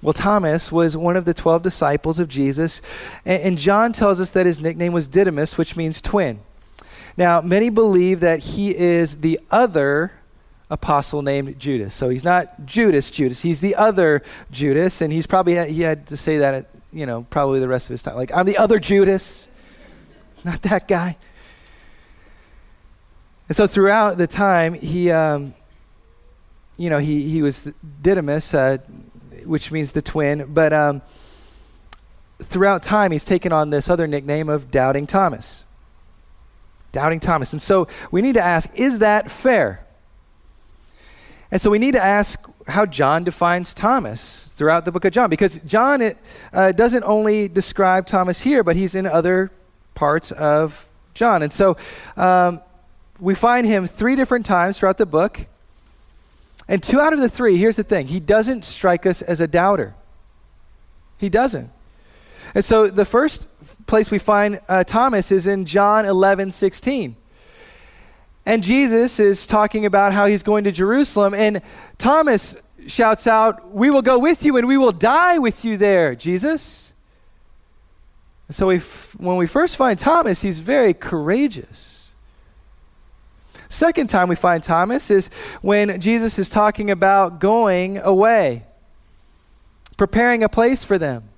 Well, 0.02 0.12
Thomas 0.12 0.70
was 0.70 0.96
one 0.96 1.16
of 1.16 1.24
the 1.24 1.34
12 1.34 1.62
disciples 1.62 2.18
of 2.18 2.28
Jesus, 2.28 2.80
and, 3.24 3.42
and 3.42 3.58
John 3.58 3.92
tells 3.92 4.20
us 4.20 4.30
that 4.32 4.46
his 4.46 4.60
nickname 4.60 4.92
was 4.92 5.08
Didymus, 5.08 5.58
which 5.58 5.74
means 5.74 6.00
twin. 6.00 6.40
Now, 7.18 7.40
many 7.40 7.68
believe 7.68 8.20
that 8.20 8.38
he 8.38 8.70
is 8.74 9.16
the 9.16 9.40
other 9.50 10.12
apostle 10.70 11.20
named 11.20 11.58
Judas. 11.58 11.92
So 11.92 12.10
he's 12.10 12.22
not 12.22 12.64
Judas, 12.64 13.10
Judas. 13.10 13.42
He's 13.42 13.58
the 13.58 13.74
other 13.74 14.22
Judas, 14.52 15.00
and 15.00 15.12
he's 15.12 15.26
probably 15.26 15.72
he 15.72 15.82
had 15.82 16.06
to 16.06 16.16
say 16.16 16.38
that, 16.38 16.54
at, 16.54 16.70
you 16.92 17.06
know, 17.06 17.26
probably 17.28 17.58
the 17.58 17.66
rest 17.66 17.86
of 17.86 17.94
his 17.94 18.04
time. 18.04 18.14
Like 18.14 18.30
I'm 18.32 18.46
the 18.46 18.56
other 18.56 18.78
Judas, 18.78 19.48
not 20.44 20.62
that 20.62 20.86
guy. 20.86 21.16
And 23.48 23.56
so 23.56 23.66
throughout 23.66 24.16
the 24.16 24.28
time, 24.28 24.74
he, 24.74 25.10
um, 25.10 25.54
you 26.76 26.88
know, 26.88 26.98
he 26.98 27.28
he 27.28 27.42
was 27.42 27.68
Didymus, 28.00 28.54
uh, 28.54 28.78
which 29.44 29.72
means 29.72 29.90
the 29.90 30.02
twin, 30.02 30.54
but. 30.54 30.72
Um, 30.72 31.02
throughout 32.40 32.84
time, 32.84 33.10
he's 33.10 33.24
taken 33.24 33.52
on 33.52 33.70
this 33.70 33.90
other 33.90 34.06
nickname 34.06 34.48
of 34.48 34.70
Doubting 34.70 35.08
Thomas. 35.08 35.64
Doubting 36.92 37.20
Thomas. 37.20 37.52
And 37.52 37.60
so 37.60 37.88
we 38.10 38.22
need 38.22 38.34
to 38.34 38.42
ask 38.42 38.68
is 38.74 39.00
that 39.00 39.30
fair? 39.30 39.84
And 41.50 41.60
so 41.60 41.70
we 41.70 41.78
need 41.78 41.92
to 41.92 42.02
ask 42.02 42.44
how 42.66 42.84
John 42.84 43.24
defines 43.24 43.72
Thomas 43.72 44.50
throughout 44.56 44.84
the 44.84 44.92
book 44.92 45.04
of 45.04 45.12
John, 45.12 45.30
because 45.30 45.58
John 45.66 46.02
it, 46.02 46.18
uh, 46.52 46.72
doesn't 46.72 47.04
only 47.04 47.48
describe 47.48 48.06
Thomas 48.06 48.40
here, 48.40 48.62
but 48.62 48.76
he's 48.76 48.94
in 48.94 49.06
other 49.06 49.50
parts 49.94 50.30
of 50.32 50.86
John. 51.14 51.42
And 51.42 51.52
so 51.52 51.76
um, 52.16 52.60
we 53.18 53.34
find 53.34 53.66
him 53.66 53.86
three 53.86 54.14
different 54.14 54.44
times 54.44 54.78
throughout 54.78 54.98
the 54.98 55.06
book. 55.06 55.46
And 56.68 56.82
two 56.82 57.00
out 57.00 57.14
of 57.14 57.20
the 57.20 57.30
three, 57.30 57.56
here's 57.56 57.76
the 57.76 57.82
thing 57.82 58.08
he 58.08 58.20
doesn't 58.20 58.64
strike 58.64 59.06
us 59.06 59.22
as 59.22 59.40
a 59.40 59.46
doubter. 59.46 59.94
He 61.16 61.30
doesn't. 61.30 61.70
And 62.54 62.64
so 62.64 62.88
the 62.88 63.04
first 63.04 63.48
place 63.86 64.10
we 64.10 64.18
find 64.18 64.60
uh, 64.68 64.84
Thomas 64.84 65.32
is 65.32 65.46
in 65.46 65.64
John 65.64 66.04
11 66.04 66.50
16. 66.50 67.16
And 68.46 68.62
Jesus 68.62 69.20
is 69.20 69.46
talking 69.46 69.84
about 69.84 70.12
how 70.12 70.26
he's 70.26 70.42
going 70.42 70.64
to 70.64 70.72
Jerusalem. 70.72 71.34
And 71.34 71.60
Thomas 71.98 72.56
shouts 72.86 73.26
out, 73.26 73.72
We 73.72 73.90
will 73.90 74.02
go 74.02 74.18
with 74.18 74.44
you 74.44 74.56
and 74.56 74.66
we 74.66 74.78
will 74.78 74.92
die 74.92 75.38
with 75.38 75.64
you 75.64 75.76
there, 75.76 76.14
Jesus. 76.14 76.92
And 78.48 78.56
so 78.56 78.68
we 78.68 78.76
f- 78.76 79.14
when 79.18 79.36
we 79.36 79.46
first 79.46 79.76
find 79.76 79.98
Thomas, 79.98 80.40
he's 80.40 80.60
very 80.60 80.94
courageous. 80.94 82.12
Second 83.68 84.08
time 84.08 84.28
we 84.28 84.36
find 84.36 84.62
Thomas 84.62 85.10
is 85.10 85.28
when 85.60 86.00
Jesus 86.00 86.38
is 86.38 86.48
talking 86.48 86.90
about 86.90 87.40
going 87.40 87.98
away, 87.98 88.64
preparing 89.98 90.42
a 90.42 90.48
place 90.48 90.84
for 90.84 90.98
them. 90.98 91.28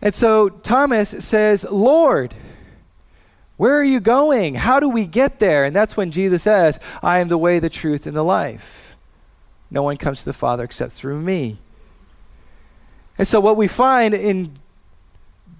And 0.00 0.14
so 0.14 0.48
Thomas 0.48 1.10
says, 1.10 1.64
Lord, 1.70 2.34
where 3.56 3.76
are 3.78 3.84
you 3.84 3.98
going? 3.98 4.54
How 4.54 4.78
do 4.78 4.88
we 4.88 5.06
get 5.06 5.40
there? 5.40 5.64
And 5.64 5.74
that's 5.74 5.96
when 5.96 6.12
Jesus 6.12 6.44
says, 6.44 6.78
I 7.02 7.18
am 7.18 7.28
the 7.28 7.38
way, 7.38 7.58
the 7.58 7.68
truth, 7.68 8.06
and 8.06 8.16
the 8.16 8.22
life. 8.22 8.96
No 9.70 9.82
one 9.82 9.96
comes 9.96 10.20
to 10.20 10.24
the 10.24 10.32
Father 10.32 10.64
except 10.64 10.92
through 10.92 11.20
me. 11.20 11.58
And 13.18 13.26
so, 13.26 13.40
what 13.40 13.56
we 13.56 13.66
find 13.66 14.14
in 14.14 14.58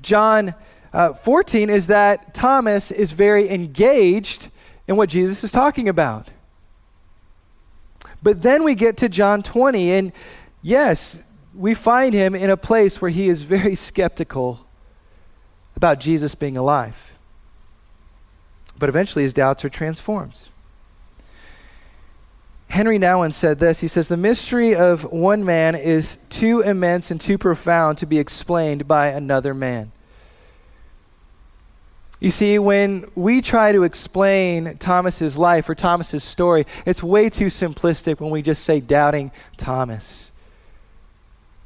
John 0.01 0.55
uh, 0.93 1.13
14 1.13 1.69
is 1.69 1.89
that 1.89 2.33
Thomas 2.33 2.93
is 2.93 3.11
very 3.11 3.51
engaged 3.51 4.49
in 4.87 4.97
what 4.97 5.09
Jesus 5.09 5.43
is 5.43 5.51
talking 5.51 5.89
about. 5.89 6.29
But 8.23 8.43
then 8.43 8.63
we 8.63 8.75
get 8.75 8.97
to 8.99 9.09
John 9.09 9.43
20, 9.43 9.93
and 9.93 10.13
yes, 10.63 11.21
we 11.59 11.75
find 11.75 12.15
him 12.15 12.37
in 12.37 12.51
a 12.51 12.57
place 12.57 13.03
where 13.03 13.11
he 13.11 13.29
is 13.29 13.43
very 13.43 13.75
skeptical 13.75 14.65
about 15.75 15.99
Jesus 15.99 16.37
being 16.37 16.57
alive. 16.57 17.13
But 18.79 18.89
eventually 18.89 19.25
his 19.25 19.33
doubts 19.33 19.65
are 19.65 19.69
transformed. 19.69 20.41
Henri 22.69 22.99
Nouwen 22.99 23.33
said 23.33 23.59
this 23.59 23.81
He 23.81 23.89
says, 23.89 24.07
The 24.07 24.17
mystery 24.17 24.77
of 24.77 25.03
one 25.05 25.45
man 25.45 25.75
is 25.75 26.19
too 26.31 26.61
immense 26.61 27.11
and 27.11 27.21
too 27.21 27.39
profound 27.39 27.99
to 27.99 28.07
be 28.07 28.19
explained 28.19 28.87
by 28.87 29.09
another 29.09 29.53
man. 29.53 29.91
You 32.21 32.31
see, 32.31 32.59
when 32.59 33.11
we 33.17 33.43
try 33.43 33.73
to 33.73 33.83
explain 33.83 34.77
Thomas's 34.79 35.37
life 35.37 35.69
or 35.69 35.75
Thomas's 35.75 36.23
story, 36.23 36.67
it's 36.87 37.03
way 37.03 37.31
too 37.31 37.47
simplistic 37.47 38.21
when 38.21 38.31
we 38.31 38.43
just 38.43 38.65
say 38.65 38.79
doubting 38.79 39.33
Thomas. 39.57 40.31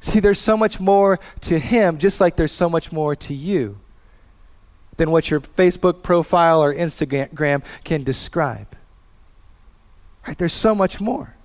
See, 0.03 0.19
there's 0.19 0.39
so 0.39 0.57
much 0.57 0.81
more 0.81 1.17
to 1.41 1.57
him, 1.57 1.97
just 1.97 2.19
like 2.19 2.35
there's 2.35 2.51
so 2.51 2.69
much 2.69 2.91
more 2.91 3.15
to 3.15 3.33
you 3.33 3.79
than 4.97 5.11
what 5.11 5.31
your 5.31 5.39
Facebook 5.39 6.03
profile 6.03 6.61
or 6.61 6.75
Instagram 6.75 7.63
can 7.85 8.03
describe. 8.03 8.67
Right? 10.27 10.37
There's 10.37 10.53
so 10.53 10.75
much 10.75 10.99
more. 10.99 11.35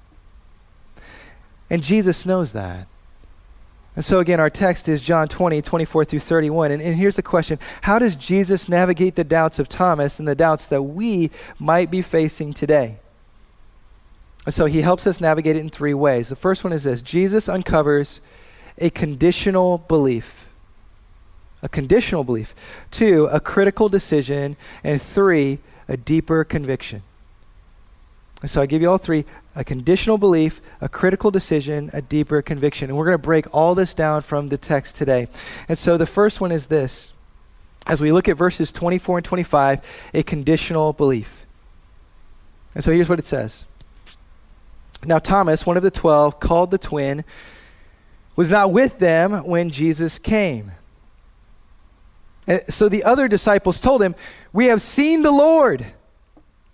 And 1.71 1.85
Jesus 1.85 2.27
knows 2.27 2.53
that. 2.53 2.89
And 3.95 4.05
so, 4.05 4.19
again, 4.19 4.41
our 4.41 4.51
text 4.51 4.89
is 4.89 5.01
John 5.01 5.29
20, 5.29 5.63
24 5.63 6.05
through 6.05 6.21
31. 6.21 6.73
And, 6.73 6.83
and 6.83 6.97
here's 6.97 7.17
the 7.17 7.23
question 7.23 7.61
How 7.83 8.01
does 8.01 8.17
Jesus 8.17 8.69
navigate 8.69 9.15
the 9.15 9.23
doubts 9.23 9.61
of 9.61 9.69
Thomas 9.69 10.19
and 10.19 10.27
the 10.27 10.35
doubts 10.35 10.67
that 10.67 10.83
we 10.83 11.31
might 11.61 11.93
be 11.93 12.03
facing 12.03 12.55
today? 12.55 12.99
And 14.45 14.53
so, 14.53 14.67
he 14.67 14.83
helps 14.83 15.07
us 15.07 15.21
navigate 15.21 15.55
it 15.55 15.61
in 15.61 15.69
three 15.69 15.95
ways. 15.95 16.29
The 16.29 16.37
first 16.37 16.65
one 16.65 16.73
is 16.73 16.83
this 16.83 17.03
Jesus 17.03 17.49
uncovers 17.49 18.21
a 18.81 18.91
conditional 18.91 19.79
belief 19.79 20.49
a 21.63 21.69
conditional 21.69 22.25
belief. 22.25 22.55
Two, 22.91 23.27
a 23.27 23.41
critical 23.41 23.89
decision. 23.89 24.57
And 24.85 25.01
three, 25.01 25.59
a 25.89 25.97
deeper 25.97 26.45
conviction. 26.45 27.03
And 28.41 28.51
so 28.51 28.63
I 28.63 28.67
give 28.67 28.83
you 28.83 28.91
all 28.91 28.99
three 28.99 29.25
a 29.57 29.65
conditional 29.65 30.19
belief, 30.19 30.61
a 30.81 30.89
critical 30.89 31.33
decision, 31.33 31.91
a 31.93 32.01
deeper 32.01 32.41
conviction. 32.43 32.89
And 32.89 32.97
we're 32.97 33.07
going 33.07 33.19
to 33.19 33.23
break 33.23 33.53
all 33.53 33.75
this 33.75 33.93
down 33.93 34.23
from 34.23 34.51
the 34.51 34.59
text 34.59 34.95
today. 34.95 35.27
And 35.69 35.77
so 35.77 35.97
the 35.97 36.07
first 36.07 36.41
one 36.41 36.53
is 36.53 36.67
this 36.67 37.13
as 37.87 38.01
we 38.01 38.13
look 38.13 38.29
at 38.29 38.37
verses 38.37 38.71
24 38.71 39.19
and 39.19 39.25
25, 39.25 39.81
a 40.15 40.23
conditional 40.23 40.93
belief. 40.93 41.45
And 42.75 42.85
so 42.85 42.93
here's 42.93 43.09
what 43.09 43.19
it 43.19 43.27
says 43.27 43.67
Now, 45.05 45.19
Thomas, 45.19 45.67
one 45.67 45.77
of 45.77 45.83
the 45.83 45.91
twelve, 45.91 46.39
called 46.39 46.71
the 46.71 46.79
twin, 46.79 47.25
was 48.39 48.51
not 48.51 48.71
with 48.71 49.01
them 49.01 49.33
when 49.45 49.69
Jesus 49.69 50.17
came. 50.17 50.71
Eh, 52.47 52.61
so 52.69 52.89
the 52.89 53.03
other 53.03 53.27
disciples 53.27 53.81
told 53.81 54.01
him, 54.01 54.15
We 54.53 54.67
have 54.67 54.81
seen 54.81 55.23
the 55.23 55.33
Lord. 55.33 55.87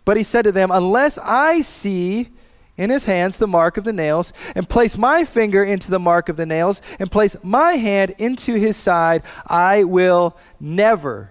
But 0.04 0.18
he 0.18 0.22
said 0.24 0.42
to 0.42 0.52
them, 0.52 0.70
Unless 0.70 1.16
I 1.16 1.62
see 1.62 2.28
in 2.76 2.90
his 2.90 3.06
hands 3.06 3.38
the 3.38 3.46
mark 3.46 3.78
of 3.78 3.84
the 3.84 3.94
nails, 3.94 4.34
and 4.54 4.68
place 4.68 4.98
my 4.98 5.24
finger 5.24 5.64
into 5.64 5.90
the 5.90 5.98
mark 5.98 6.28
of 6.28 6.36
the 6.36 6.44
nails, 6.44 6.82
and 6.98 7.10
place 7.10 7.34
my 7.42 7.72
hand 7.72 8.14
into 8.18 8.56
his 8.56 8.76
side, 8.76 9.22
I 9.46 9.84
will 9.84 10.36
never 10.60 11.30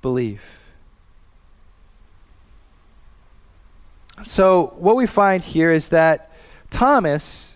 believe. 0.00 0.44
So, 4.22 4.74
what 4.78 4.94
we 4.94 5.08
find 5.08 5.42
here 5.42 5.72
is 5.72 5.88
that 5.88 6.30
Thomas 6.70 7.55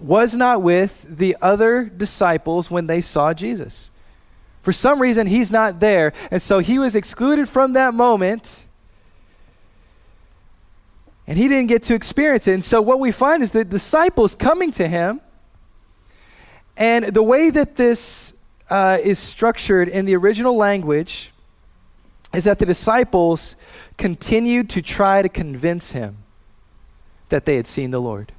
was 0.00 0.34
not 0.34 0.62
with 0.62 1.06
the 1.08 1.36
other 1.42 1.84
disciples 1.84 2.70
when 2.70 2.86
they 2.86 3.00
saw 3.00 3.32
Jesus. 3.32 3.90
For 4.62 4.72
some 4.72 5.00
reason, 5.00 5.26
he's 5.26 5.50
not 5.50 5.80
there. 5.80 6.12
And 6.30 6.42
so 6.42 6.58
he 6.58 6.78
was 6.78 6.94
excluded 6.94 7.48
from 7.48 7.72
that 7.72 7.94
moment. 7.94 8.66
And 11.26 11.38
he 11.38 11.48
didn't 11.48 11.68
get 11.68 11.82
to 11.84 11.94
experience 11.94 12.46
it. 12.48 12.54
And 12.54 12.64
so 12.64 12.80
what 12.82 13.00
we 13.00 13.12
find 13.12 13.42
is 13.42 13.50
the 13.50 13.64
disciples 13.64 14.34
coming 14.34 14.70
to 14.72 14.88
him. 14.88 15.20
And 16.76 17.06
the 17.06 17.22
way 17.22 17.50
that 17.50 17.76
this 17.76 18.32
uh, 18.70 18.98
is 19.02 19.18
structured 19.18 19.88
in 19.88 20.04
the 20.04 20.14
original 20.16 20.56
language 20.56 21.32
is 22.32 22.44
that 22.44 22.58
the 22.58 22.66
disciples 22.66 23.56
continued 23.96 24.68
to 24.70 24.82
try 24.82 25.22
to 25.22 25.28
convince 25.28 25.92
him 25.92 26.18
that 27.30 27.46
they 27.46 27.56
had 27.56 27.66
seen 27.66 27.90
the 27.90 28.00
Lord. 28.00 28.32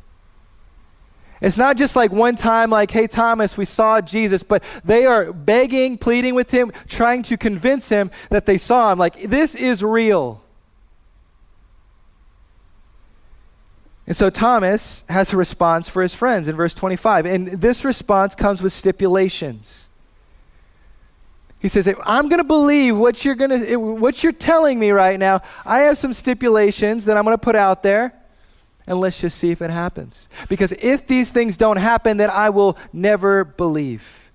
It's 1.41 1.57
not 1.57 1.77
just 1.77 1.95
like 1.95 2.11
one 2.11 2.35
time, 2.35 2.69
like, 2.69 2.91
hey, 2.91 3.07
Thomas, 3.07 3.55
we 3.55 3.63
saw 3.65 4.01
Jesus, 4.01 4.43
but 4.43 4.63
they 4.83 5.05
are 5.05 5.31
begging, 5.31 5.97
pleading 5.97 6.35
with 6.35 6.51
him, 6.51 6.71
trying 6.87 7.23
to 7.23 7.37
convince 7.37 7.89
him 7.89 8.11
that 8.29 8.45
they 8.45 8.57
saw 8.57 8.91
him. 8.91 8.99
Like, 8.99 9.29
this 9.29 9.55
is 9.55 9.81
real. 9.81 10.41
And 14.05 14.17
so 14.17 14.29
Thomas 14.29 15.03
has 15.07 15.31
a 15.31 15.37
response 15.37 15.87
for 15.87 16.01
his 16.01 16.13
friends 16.13 16.47
in 16.47 16.55
verse 16.55 16.73
25. 16.73 17.25
And 17.25 17.47
this 17.61 17.85
response 17.85 18.35
comes 18.35 18.61
with 18.61 18.73
stipulations. 18.73 19.87
He 21.59 21.69
says, 21.69 21.87
I'm 22.03 22.27
going 22.27 22.39
to 22.39 22.47
believe 22.47 22.97
what 22.97 23.23
you're 23.23 23.35
to 23.35 23.75
what 23.75 24.23
you're 24.23 24.33
telling 24.33 24.79
me 24.79 24.91
right 24.91 25.19
now. 25.19 25.41
I 25.65 25.81
have 25.81 25.97
some 25.97 26.13
stipulations 26.13 27.05
that 27.05 27.17
I'm 27.17 27.25
going 27.25 27.37
to 27.37 27.41
put 27.41 27.55
out 27.55 27.83
there 27.83 28.18
and 28.89 28.99
let's 28.99 29.21
just 29.21 29.37
see 29.37 29.51
if 29.51 29.61
it 29.61 29.69
happens. 29.69 30.27
Because 30.49 30.73
if 30.73 31.05
these 31.05 31.31
things 31.31 31.55
don't 31.55 31.77
happen, 31.77 32.17
then 32.17 32.31
I 32.31 32.49
will 32.49 32.75
never 32.91 33.45
believe. 33.45 34.31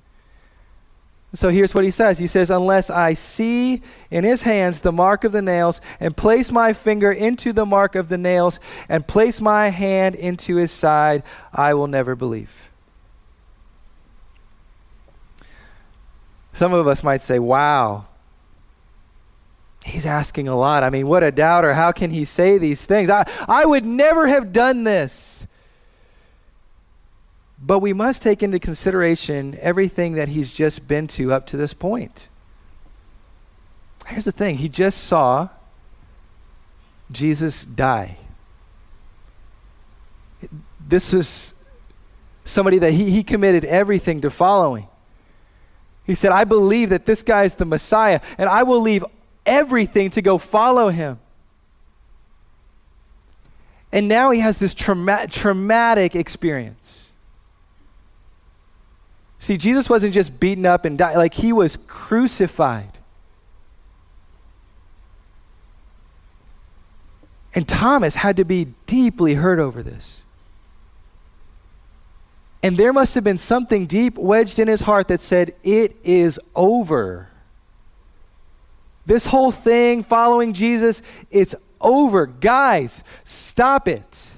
So 1.34 1.48
here's 1.48 1.74
what 1.74 1.82
he 1.82 1.90
says 1.90 2.20
He 2.20 2.28
says, 2.28 2.50
Unless 2.50 2.88
I 2.88 3.14
see 3.14 3.82
in 4.12 4.22
his 4.22 4.42
hands 4.42 4.80
the 4.80 4.92
mark 4.92 5.24
of 5.24 5.32
the 5.32 5.42
nails, 5.42 5.80
and 5.98 6.16
place 6.16 6.52
my 6.52 6.72
finger 6.72 7.10
into 7.10 7.52
the 7.52 7.66
mark 7.66 7.96
of 7.96 8.08
the 8.08 8.16
nails, 8.16 8.60
and 8.88 9.04
place 9.04 9.40
my 9.40 9.70
hand 9.70 10.14
into 10.14 10.54
his 10.54 10.70
side, 10.70 11.24
I 11.52 11.74
will 11.74 11.88
never 11.88 12.14
believe. 12.14 12.70
Some 16.52 16.72
of 16.72 16.86
us 16.86 17.02
might 17.02 17.22
say, 17.22 17.40
Wow, 17.40 18.06
He's 19.84 20.06
asking 20.06 20.48
a 20.48 20.56
lot. 20.56 20.82
I 20.82 20.88
mean, 20.88 21.06
what 21.06 21.22
a 21.22 21.30
doubter. 21.30 21.74
How 21.74 21.92
can 21.92 22.10
he 22.10 22.24
say 22.24 22.56
these 22.56 22.86
things? 22.86 23.10
I, 23.10 23.30
I 23.46 23.66
would 23.66 23.84
never 23.84 24.26
have 24.26 24.50
done 24.50 24.84
this. 24.84 25.46
But 27.58 27.80
we 27.80 27.92
must 27.92 28.22
take 28.22 28.42
into 28.42 28.58
consideration 28.58 29.58
everything 29.60 30.14
that 30.14 30.28
he's 30.28 30.50
just 30.50 30.88
been 30.88 31.06
to 31.08 31.34
up 31.34 31.46
to 31.48 31.58
this 31.58 31.74
point. 31.74 32.28
Here's 34.06 34.24
the 34.24 34.32
thing 34.32 34.56
he 34.56 34.70
just 34.70 35.04
saw 35.04 35.48
Jesus 37.10 37.64
die. 37.64 38.16
this 40.86 41.14
is 41.14 41.54
somebody 42.44 42.78
that 42.78 42.92
he, 42.92 43.10
he 43.10 43.22
committed 43.22 43.64
everything 43.66 44.22
to 44.22 44.30
following. 44.30 44.88
He 46.04 46.14
said, 46.14 46.32
I 46.32 46.44
believe 46.44 46.90
that 46.90 47.06
this 47.06 47.22
guy 47.22 47.44
is 47.44 47.54
the 47.54 47.64
Messiah, 47.64 48.20
and 48.36 48.48
I 48.48 48.62
will 48.62 48.80
leave 48.80 49.04
everything 49.46 50.10
to 50.10 50.22
go 50.22 50.38
follow 50.38 50.88
him. 50.88 51.18
And 53.92 54.08
now 54.08 54.32
he 54.32 54.40
has 54.40 54.58
this 54.58 54.74
trauma- 54.74 55.28
traumatic 55.28 56.16
experience. 56.16 57.10
See, 59.38 59.56
Jesus 59.56 59.90
wasn't 59.90 60.14
just 60.14 60.40
beaten 60.40 60.66
up 60.66 60.84
and 60.84 60.98
died, 60.98 61.16
like 61.16 61.34
he 61.34 61.52
was 61.52 61.76
crucified. 61.86 62.98
And 67.54 67.68
Thomas 67.68 68.16
had 68.16 68.36
to 68.38 68.44
be 68.44 68.68
deeply 68.86 69.34
hurt 69.34 69.58
over 69.60 69.82
this. 69.82 70.22
And 72.62 72.76
there 72.76 72.92
must 72.92 73.14
have 73.14 73.22
been 73.22 73.38
something 73.38 73.86
deep 73.86 74.16
wedged 74.16 74.58
in 74.58 74.66
his 74.66 74.80
heart 74.80 75.08
that 75.08 75.20
said, 75.20 75.54
It 75.62 75.96
is 76.02 76.40
over. 76.54 77.28
This 79.06 79.26
whole 79.26 79.52
thing 79.52 80.02
following 80.02 80.54
Jesus, 80.54 81.02
it's 81.30 81.54
over. 81.80 82.26
Guys, 82.26 83.04
stop 83.22 83.86
it. 83.86 84.30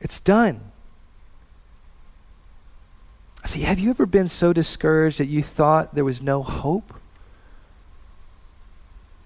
It's 0.00 0.20
done. 0.20 0.60
See, 3.44 3.60
have 3.60 3.78
you 3.78 3.90
ever 3.90 4.06
been 4.06 4.28
so 4.28 4.52
discouraged 4.52 5.18
that 5.18 5.26
you 5.26 5.42
thought 5.42 5.94
there 5.94 6.04
was 6.04 6.20
no 6.20 6.42
hope? 6.42 6.92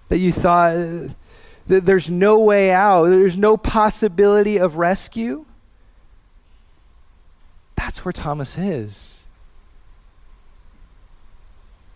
That 0.09 0.19
you 0.19 0.33
thought 0.33 0.77
uh, 0.77 1.09
that 1.67 1.87
there's 1.87 2.11
no 2.11 2.39
way 2.41 2.71
out, 2.71 3.05
there's 3.05 3.37
no 3.37 3.57
possibility 3.57 4.59
of 4.59 4.77
rescue? 4.77 5.47
That's 7.77 8.05
where 8.05 8.13
Thomas 8.13 8.59
is. 8.59 9.20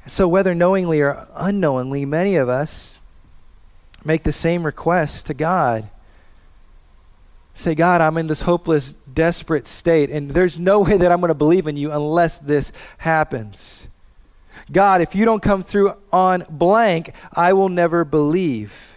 So, 0.06 0.28
whether 0.28 0.54
knowingly 0.54 1.00
or 1.00 1.26
unknowingly, 1.34 2.04
many 2.04 2.37
of 2.37 2.49
us 2.49 2.99
make 4.04 4.23
the 4.23 4.32
same 4.32 4.64
request 4.64 5.26
to 5.26 5.34
God. 5.34 5.88
Say, 7.54 7.75
God, 7.75 8.00
I'm 8.00 8.18
in 8.18 8.26
this 8.26 8.42
hopeless, 8.42 8.94
desperate 9.12 9.66
state, 9.66 10.11
and 10.11 10.30
there's 10.30 10.58
no 10.58 10.80
way 10.80 10.99
that 10.99 11.11
I'm 11.11 11.20
going 11.20 11.28
to 11.28 11.34
believe 11.34 11.66
in 11.66 11.76
you 11.76 11.90
unless 11.90 12.37
this 12.38 12.73
happens. 12.99 13.88
God, 14.70 15.00
if 15.00 15.14
you 15.14 15.25
don't 15.25 15.42
come 15.42 15.62
through 15.62 15.94
on 16.12 16.44
blank, 16.50 17.12
I 17.32 17.52
will 17.52 17.68
never 17.68 18.04
believe. 18.04 18.96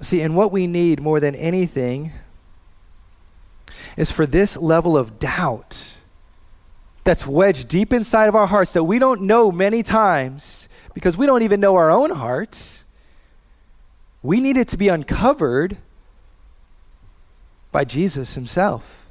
See, 0.00 0.20
and 0.20 0.34
what 0.36 0.50
we 0.52 0.66
need 0.66 1.00
more 1.00 1.20
than 1.20 1.34
anything 1.34 2.12
is 3.96 4.10
for 4.10 4.26
this 4.26 4.56
level 4.56 4.96
of 4.96 5.18
doubt 5.18 5.96
that's 7.04 7.26
wedged 7.26 7.68
deep 7.68 7.92
inside 7.92 8.28
of 8.28 8.34
our 8.34 8.46
hearts 8.46 8.72
that 8.74 8.84
we 8.84 8.98
don't 8.98 9.22
know 9.22 9.50
many 9.50 9.82
times 9.82 10.68
because 10.94 11.16
we 11.16 11.26
don't 11.26 11.42
even 11.42 11.60
know 11.60 11.74
our 11.74 11.90
own 11.90 12.10
hearts. 12.10 12.84
We 14.22 14.40
need 14.40 14.56
it 14.56 14.68
to 14.68 14.76
be 14.76 14.88
uncovered 14.88 15.76
by 17.72 17.84
Jesus 17.84 18.34
himself. 18.34 19.06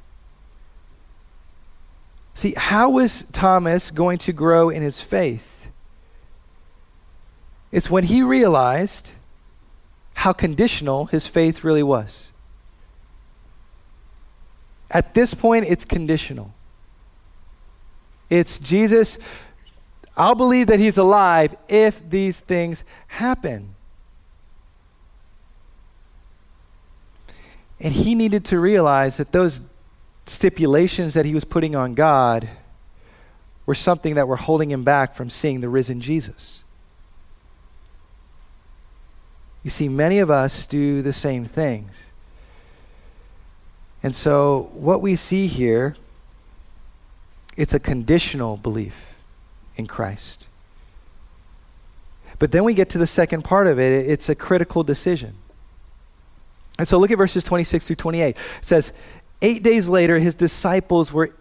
See, 2.34 2.54
how 2.56 2.90
was 2.90 3.24
Thomas 3.32 3.90
going 3.90 4.18
to 4.18 4.32
grow 4.32 4.70
in 4.70 4.82
his 4.82 5.00
faith? 5.00 5.68
It's 7.70 7.90
when 7.90 8.04
he 8.04 8.22
realized 8.22 9.12
how 10.14 10.32
conditional 10.32 11.06
his 11.06 11.26
faith 11.26 11.64
really 11.64 11.82
was. 11.82 12.30
At 14.90 15.14
this 15.14 15.34
point, 15.34 15.66
it's 15.68 15.84
conditional. 15.84 16.52
It's 18.32 18.58
Jesus, 18.58 19.18
I'll 20.16 20.34
believe 20.34 20.68
that 20.68 20.78
he's 20.78 20.96
alive 20.96 21.54
if 21.68 22.08
these 22.08 22.40
things 22.40 22.82
happen. 23.08 23.74
And 27.78 27.92
he 27.92 28.14
needed 28.14 28.46
to 28.46 28.58
realize 28.58 29.18
that 29.18 29.32
those 29.32 29.60
stipulations 30.24 31.12
that 31.12 31.26
he 31.26 31.34
was 31.34 31.44
putting 31.44 31.76
on 31.76 31.92
God 31.92 32.48
were 33.66 33.74
something 33.74 34.14
that 34.14 34.26
were 34.26 34.36
holding 34.36 34.70
him 34.70 34.82
back 34.82 35.14
from 35.14 35.28
seeing 35.28 35.60
the 35.60 35.68
risen 35.68 36.00
Jesus. 36.00 36.64
You 39.62 39.68
see, 39.68 39.90
many 39.90 40.20
of 40.20 40.30
us 40.30 40.64
do 40.64 41.02
the 41.02 41.12
same 41.12 41.44
things. 41.44 42.04
And 44.02 44.14
so, 44.14 44.70
what 44.72 45.02
we 45.02 45.16
see 45.16 45.48
here, 45.48 45.96
it's 47.56 47.74
a 47.74 47.80
conditional 47.80 48.56
belief 48.56 49.14
in 49.76 49.86
Christ. 49.86 50.46
But 52.38 52.50
then 52.50 52.64
we 52.64 52.74
get 52.74 52.90
to 52.90 52.98
the 52.98 53.06
second 53.06 53.42
part 53.42 53.66
of 53.66 53.78
it, 53.78 54.08
it's 54.08 54.28
a 54.28 54.34
critical 54.34 54.82
decision. 54.82 55.34
And 56.78 56.88
so, 56.88 56.98
look 56.98 57.10
at 57.10 57.18
verses 57.18 57.44
26 57.44 57.86
through 57.86 57.96
28. 57.96 58.28
It 58.30 58.36
says, 58.62 58.92
Eight 59.42 59.62
days 59.62 59.88
later, 59.88 60.18
his 60.18 60.34
disciples 60.34 61.12
were 61.12 61.32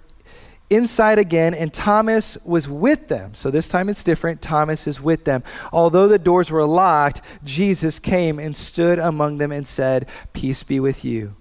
inside 0.72 1.20
again, 1.20 1.54
and 1.54 1.72
Thomas 1.72 2.38
was 2.44 2.68
with 2.68 3.10
them. 3.10 3.36
So 3.36 3.52
this 3.52 3.68
time 3.68 3.90
it's 3.90 4.04
different. 4.04 4.42
Thomas 4.42 4.88
is 4.88 5.00
with 5.00 5.26
them. 5.26 5.44
Although 5.72 6.08
the 6.08 6.18
doors 6.18 6.50
were 6.50 6.66
locked, 6.66 7.22
Jesus 7.44 8.00
came 8.00 8.40
and 8.40 8.56
stood 8.56 8.98
among 8.98 9.38
them 9.38 9.52
and 9.52 9.68
said, 9.68 10.08
Peace 10.34 10.64
be 10.64 10.80
with 10.80 11.06
you. 11.06 11.36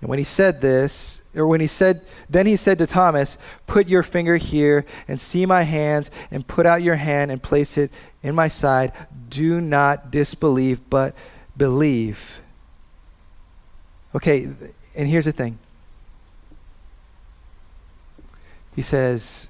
And 0.00 0.10
when 0.10 0.18
he 0.18 0.24
said 0.24 0.60
this, 0.60 1.17
or 1.34 1.46
when 1.46 1.60
he 1.60 1.66
said, 1.66 2.04
then 2.28 2.46
he 2.46 2.56
said 2.56 2.78
to 2.78 2.86
Thomas, 2.86 3.36
Put 3.66 3.88
your 3.88 4.02
finger 4.02 4.36
here 4.36 4.84
and 5.06 5.20
see 5.20 5.46
my 5.46 5.62
hands, 5.62 6.10
and 6.30 6.46
put 6.46 6.66
out 6.66 6.82
your 6.82 6.96
hand 6.96 7.30
and 7.30 7.42
place 7.42 7.76
it 7.76 7.90
in 8.22 8.34
my 8.34 8.48
side. 8.48 8.92
Do 9.28 9.60
not 9.60 10.10
disbelieve, 10.10 10.88
but 10.88 11.14
believe. 11.56 12.40
Okay, 14.14 14.48
and 14.94 15.08
here's 15.08 15.26
the 15.26 15.32
thing. 15.32 15.58
He 18.74 18.82
says, 18.82 19.48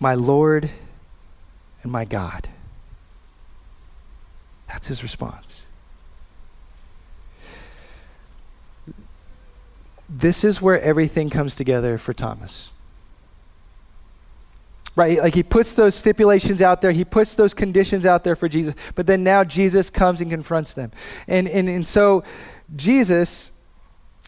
My 0.00 0.14
Lord 0.14 0.70
and 1.82 1.92
my 1.92 2.04
God. 2.04 2.48
That's 4.68 4.88
his 4.88 5.02
response. 5.02 5.55
This 10.08 10.44
is 10.44 10.62
where 10.62 10.80
everything 10.80 11.30
comes 11.30 11.56
together 11.56 11.98
for 11.98 12.14
Thomas. 12.14 12.70
Right? 14.94 15.18
Like 15.18 15.34
he 15.34 15.42
puts 15.42 15.74
those 15.74 15.94
stipulations 15.94 16.62
out 16.62 16.80
there, 16.80 16.92
he 16.92 17.04
puts 17.04 17.34
those 17.34 17.52
conditions 17.52 18.06
out 18.06 18.24
there 18.24 18.36
for 18.36 18.48
Jesus, 18.48 18.74
but 18.94 19.06
then 19.06 19.22
now 19.22 19.44
Jesus 19.44 19.90
comes 19.90 20.20
and 20.20 20.30
confronts 20.30 20.72
them. 20.72 20.90
And, 21.28 21.48
and, 21.48 21.68
and 21.68 21.86
so 21.86 22.24
Jesus 22.74 23.50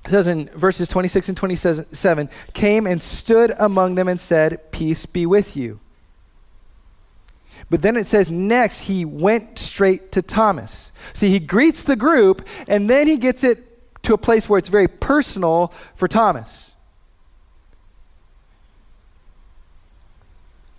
says 0.07 0.27
in 0.27 0.49
verses 0.51 0.89
26 0.89 1.29
and 1.29 1.37
27 1.37 2.31
came 2.53 2.87
and 2.87 3.03
stood 3.03 3.53
among 3.59 3.95
them 3.95 4.09
and 4.09 4.21
said, 4.21 4.71
Peace 4.71 5.07
be 5.07 5.27
with 5.27 5.57
you. 5.57 5.81
But 7.71 7.83
then 7.83 7.97
it 7.97 8.07
says 8.07 8.31
next, 8.31 8.81
he 8.81 9.05
went 9.05 9.59
straight 9.59 10.13
to 10.13 10.23
Thomas. 10.23 10.93
See, 11.13 11.29
he 11.29 11.39
greets 11.39 11.83
the 11.83 11.97
group 11.97 12.47
and 12.67 12.89
then 12.89 13.07
he 13.07 13.17
gets 13.17 13.43
it 13.45 13.68
to 14.03 14.15
a 14.15 14.19
place 14.19 14.49
where 14.49 14.59
it's 14.59 14.69
very 14.69 14.89
personal 14.89 15.73
for 15.95 16.09
Thomas. 16.09 16.75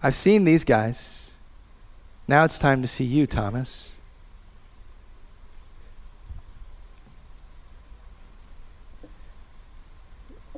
I've 0.01 0.15
seen 0.15 0.45
these 0.45 0.63
guys. 0.63 1.32
Now 2.27 2.43
it's 2.43 2.58
time 2.58 2.82
to 2.82 2.88
see 2.88 3.03
you, 3.03 3.27
Thomas. 3.27 3.93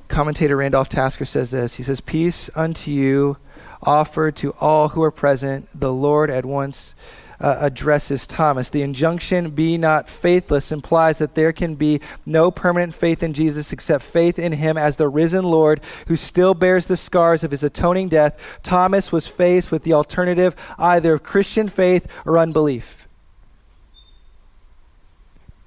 Commentator 0.08 0.58
Randolph 0.58 0.90
Tasker 0.90 1.24
says 1.24 1.52
this. 1.52 1.76
He 1.76 1.84
says, 1.84 2.02
Peace 2.02 2.50
unto 2.54 2.92
you 2.92 3.38
offered 3.82 4.36
to 4.36 4.52
all 4.60 4.90
who 4.90 5.02
are 5.02 5.12
present. 5.12 5.70
The 5.74 5.92
Lord 5.92 6.30
at 6.30 6.46
once 6.46 6.94
uh, 7.42 7.58
addresses 7.60 8.28
Thomas. 8.28 8.70
The 8.70 8.84
injunction, 8.84 9.50
be 9.52 9.78
not 9.78 10.08
faithless, 10.08 10.72
implies 10.72 11.18
that 11.18 11.36
there 11.36 11.52
can 11.52 11.76
be 11.76 12.00
no 12.26 12.52
permanent 12.52 12.94
faith 12.94 13.24
in 13.24 13.34
Jesus 13.34 13.74
except 13.74 14.04
faith 14.04 14.38
in 14.38 14.54
him 14.54 14.78
as 14.78 14.96
the 14.96 15.10
risen 15.10 15.44
Lord 15.44 15.82
who 16.08 16.16
still 16.16 16.54
bears 16.54 16.86
the 16.86 16.98
scars 16.98 17.44
of 17.44 17.52
his 17.52 17.64
atoning 17.64 18.10
death. 18.10 18.60
Thomas 18.64 19.12
was 19.12 19.28
faced 19.28 19.72
with 19.72 19.84
the 19.84 19.94
alternative 19.94 20.56
either 20.78 21.14
of 21.14 21.24
Christian 21.24 21.68
faith 21.68 22.08
or 22.26 22.38
unbelief. 22.38 23.08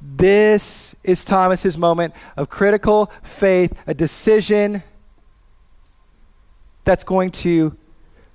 This 0.01 0.95
is 1.03 1.25
Thomas's 1.25 1.79
moment 1.79 2.15
of 2.37 2.51
critical 2.51 3.11
faith, 3.23 3.73
a 3.87 3.95
decision 3.95 4.83
that's 6.85 7.05
going 7.05 7.31
to 7.31 7.77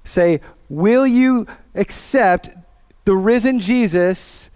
say, 0.03 0.41
Will 0.67 1.05
you 1.05 1.45
accept 1.75 2.49
the 3.09 3.15
risen 3.15 3.59
Jesus 3.59 4.51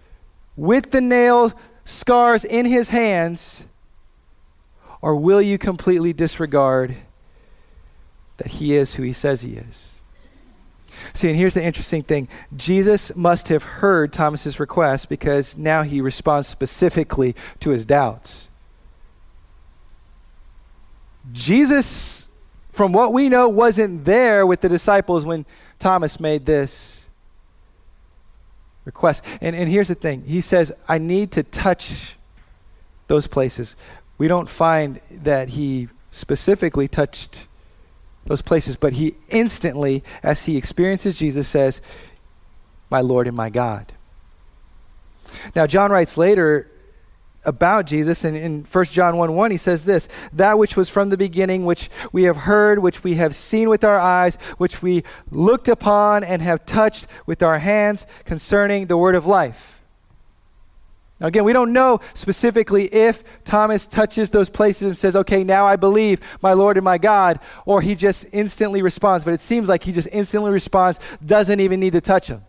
with 0.55 0.91
the 0.91 1.01
nail 1.01 1.53
scars 1.85 2.45
in 2.45 2.67
his 2.67 2.89
hands? 2.89 3.63
Or 5.01 5.15
will 5.15 5.41
you 5.41 5.57
completely 5.57 6.13
disregard 6.13 6.97
that 8.37 8.49
he 8.49 8.75
is 8.75 8.93
who 8.93 9.01
he 9.01 9.11
says 9.11 9.41
he 9.41 9.53
is? 9.53 9.93
See, 11.15 11.29
and 11.29 11.35
here's 11.35 11.55
the 11.55 11.63
interesting 11.63 12.03
thing 12.03 12.27
Jesus 12.55 13.15
must 13.15 13.47
have 13.47 13.63
heard 13.63 14.13
Thomas's 14.13 14.59
request 14.59 15.09
because 15.09 15.57
now 15.57 15.81
he 15.81 15.99
responds 15.99 16.47
specifically 16.47 17.35
to 17.59 17.71
his 17.71 17.87
doubts. 17.87 18.49
Jesus, 21.31 22.27
from 22.69 22.93
what 22.93 23.13
we 23.13 23.29
know, 23.29 23.49
wasn't 23.49 24.05
there 24.05 24.45
with 24.45 24.61
the 24.61 24.69
disciples 24.69 25.25
when 25.25 25.47
Thomas 25.79 26.19
made 26.19 26.45
this 26.45 27.02
request. 28.85 29.23
And, 29.41 29.55
and 29.55 29.69
here's 29.69 29.87
the 29.87 29.95
thing 29.95 30.23
He 30.25 30.41
says, 30.41 30.71
I 30.87 30.97
need 30.97 31.31
to 31.31 31.43
touch 31.43 32.15
those 33.07 33.27
places. 33.27 33.75
We 34.17 34.27
don't 34.27 34.49
find 34.49 35.01
that 35.11 35.49
he 35.49 35.89
specifically 36.11 36.87
touched 36.87 37.47
those 38.25 38.41
places, 38.41 38.75
but 38.75 38.93
he 38.93 39.15
instantly, 39.29 40.03
as 40.21 40.45
he 40.45 40.55
experiences 40.55 41.17
Jesus, 41.17 41.47
says, 41.47 41.81
My 42.89 43.01
Lord 43.01 43.27
and 43.27 43.35
my 43.35 43.49
God. 43.49 43.93
Now, 45.55 45.67
John 45.67 45.91
writes 45.91 46.17
later 46.17 46.69
about 47.45 47.85
Jesus. 47.85 48.23
And 48.23 48.35
in 48.35 48.63
1 48.63 48.85
John 48.85 49.17
1 49.17 49.35
1, 49.35 49.51
he 49.51 49.57
says 49.57 49.85
this 49.85 50.07
That 50.31 50.57
which 50.57 50.77
was 50.77 50.89
from 50.89 51.09
the 51.09 51.17
beginning, 51.17 51.65
which 51.65 51.89
we 52.11 52.23
have 52.23 52.37
heard, 52.37 52.79
which 52.79 53.03
we 53.03 53.15
have 53.15 53.35
seen 53.35 53.69
with 53.69 53.83
our 53.83 53.99
eyes, 53.99 54.35
which 54.57 54.81
we 54.81 55.03
looked 55.31 55.67
upon 55.67 56.23
and 56.23 56.41
have 56.41 56.65
touched 56.65 57.07
with 57.25 57.43
our 57.43 57.59
hands 57.59 58.05
concerning 58.25 58.87
the 58.87 58.97
word 58.97 59.15
of 59.15 59.25
life. 59.25 59.81
Now, 61.19 61.27
again, 61.27 61.43
we 61.43 61.53
don't 61.53 61.71
know 61.71 62.01
specifically 62.15 62.93
if 62.93 63.23
Thomas 63.45 63.87
touches 63.87 64.29
those 64.29 64.49
places 64.49 64.83
and 64.83 64.97
says, 64.97 65.15
Okay, 65.15 65.43
now 65.43 65.65
I 65.65 65.75
believe 65.75 66.19
my 66.41 66.53
Lord 66.53 66.77
and 66.77 66.83
my 66.83 66.97
God, 66.97 67.39
or 67.65 67.81
he 67.81 67.95
just 67.95 68.25
instantly 68.31 68.81
responds. 68.81 69.23
But 69.23 69.33
it 69.33 69.41
seems 69.41 69.69
like 69.69 69.83
he 69.83 69.91
just 69.91 70.09
instantly 70.11 70.51
responds, 70.51 70.99
doesn't 71.25 71.59
even 71.59 71.79
need 71.79 71.93
to 71.93 72.01
touch 72.01 72.27
them. 72.27 72.43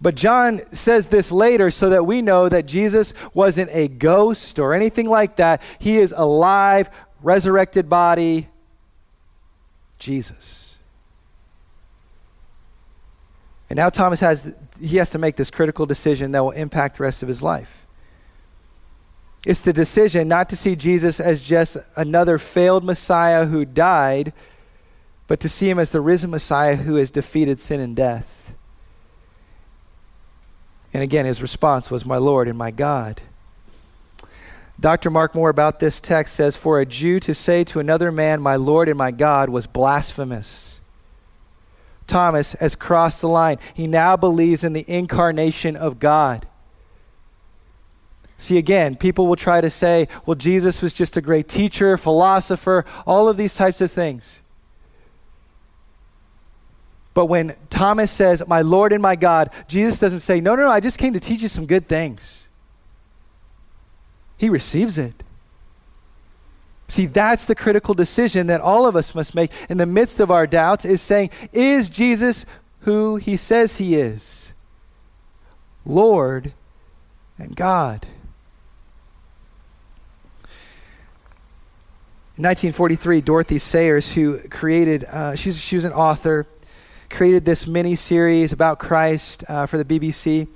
But 0.00 0.14
John 0.14 0.62
says 0.72 1.06
this 1.06 1.30
later 1.30 1.70
so 1.70 1.90
that 1.90 2.04
we 2.04 2.22
know 2.22 2.48
that 2.48 2.66
Jesus 2.66 3.12
wasn't 3.34 3.70
a 3.72 3.88
ghost 3.88 4.58
or 4.58 4.74
anything 4.74 5.08
like 5.08 5.36
that. 5.36 5.62
He 5.78 5.98
is 5.98 6.14
alive, 6.16 6.90
resurrected 7.22 7.88
body, 7.88 8.48
Jesus. 9.98 10.76
And 13.68 13.76
now 13.76 13.90
Thomas 13.90 14.20
has 14.20 14.54
he 14.80 14.98
has 14.98 15.10
to 15.10 15.18
make 15.18 15.36
this 15.36 15.50
critical 15.50 15.86
decision 15.86 16.32
that 16.32 16.44
will 16.44 16.50
impact 16.50 16.98
the 16.98 17.04
rest 17.04 17.22
of 17.22 17.28
his 17.28 17.42
life. 17.42 17.86
It's 19.46 19.60
the 19.60 19.72
decision 19.72 20.28
not 20.28 20.48
to 20.50 20.56
see 20.56 20.76
Jesus 20.76 21.20
as 21.20 21.40
just 21.40 21.76
another 21.94 22.36
failed 22.36 22.84
Messiah 22.84 23.46
who 23.46 23.64
died, 23.64 24.32
but 25.28 25.40
to 25.40 25.48
see 25.48 25.70
him 25.70 25.78
as 25.78 25.90
the 25.90 26.00
risen 26.00 26.30
Messiah 26.30 26.76
who 26.76 26.96
has 26.96 27.10
defeated 27.10 27.60
sin 27.60 27.80
and 27.80 27.94
death. 27.94 28.54
And 30.96 31.02
again, 31.02 31.26
his 31.26 31.42
response 31.42 31.90
was, 31.90 32.06
My 32.06 32.16
Lord 32.16 32.48
and 32.48 32.56
my 32.56 32.70
God. 32.70 33.20
Dr. 34.80 35.10
Mark 35.10 35.34
Moore 35.34 35.50
about 35.50 35.78
this 35.78 36.00
text 36.00 36.34
says, 36.34 36.56
For 36.56 36.80
a 36.80 36.86
Jew 36.86 37.20
to 37.20 37.34
say 37.34 37.64
to 37.64 37.80
another 37.80 38.10
man, 38.10 38.40
My 38.40 38.56
Lord 38.56 38.88
and 38.88 38.96
my 38.96 39.10
God, 39.10 39.50
was 39.50 39.66
blasphemous. 39.66 40.80
Thomas 42.06 42.52
has 42.52 42.74
crossed 42.74 43.20
the 43.20 43.28
line. 43.28 43.58
He 43.74 43.86
now 43.86 44.16
believes 44.16 44.64
in 44.64 44.72
the 44.72 44.86
incarnation 44.88 45.76
of 45.76 45.98
God. 45.98 46.46
See, 48.38 48.56
again, 48.56 48.96
people 48.96 49.26
will 49.26 49.36
try 49.36 49.60
to 49.60 49.68
say, 49.68 50.08
well, 50.24 50.34
Jesus 50.34 50.80
was 50.80 50.94
just 50.94 51.18
a 51.18 51.20
great 51.20 51.46
teacher, 51.46 51.98
philosopher, 51.98 52.86
all 53.06 53.28
of 53.28 53.36
these 53.36 53.54
types 53.54 53.82
of 53.82 53.92
things. 53.92 54.40
But 57.16 57.26
when 57.26 57.56
Thomas 57.70 58.10
says, 58.10 58.42
My 58.46 58.60
Lord 58.60 58.92
and 58.92 59.00
my 59.00 59.16
God, 59.16 59.48
Jesus 59.68 59.98
doesn't 59.98 60.20
say, 60.20 60.38
No, 60.38 60.54
no, 60.54 60.64
no, 60.64 60.70
I 60.70 60.80
just 60.80 60.98
came 60.98 61.14
to 61.14 61.18
teach 61.18 61.40
you 61.40 61.48
some 61.48 61.64
good 61.64 61.88
things. 61.88 62.48
He 64.36 64.50
receives 64.50 64.98
it. 64.98 65.22
See, 66.88 67.06
that's 67.06 67.46
the 67.46 67.54
critical 67.54 67.94
decision 67.94 68.48
that 68.48 68.60
all 68.60 68.86
of 68.86 68.94
us 68.94 69.14
must 69.14 69.34
make 69.34 69.50
in 69.70 69.78
the 69.78 69.86
midst 69.86 70.20
of 70.20 70.30
our 70.30 70.46
doubts 70.46 70.84
is 70.84 71.00
saying, 71.00 71.30
Is 71.54 71.88
Jesus 71.88 72.44
who 72.80 73.16
he 73.16 73.38
says 73.38 73.78
he 73.78 73.94
is? 73.94 74.52
Lord 75.86 76.52
and 77.38 77.56
God. 77.56 78.04
In 82.36 82.44
1943, 82.44 83.22
Dorothy 83.22 83.58
Sayers, 83.58 84.12
who 84.12 84.36
created, 84.50 85.04
uh, 85.04 85.34
she 85.34 85.48
was 85.76 85.86
an 85.86 85.94
author, 85.94 86.46
created 87.10 87.44
this 87.44 87.66
mini 87.66 87.96
series 87.96 88.52
about 88.52 88.78
Christ 88.78 89.44
uh, 89.48 89.66
for 89.66 89.82
the 89.82 89.84
BBC. 89.84 90.48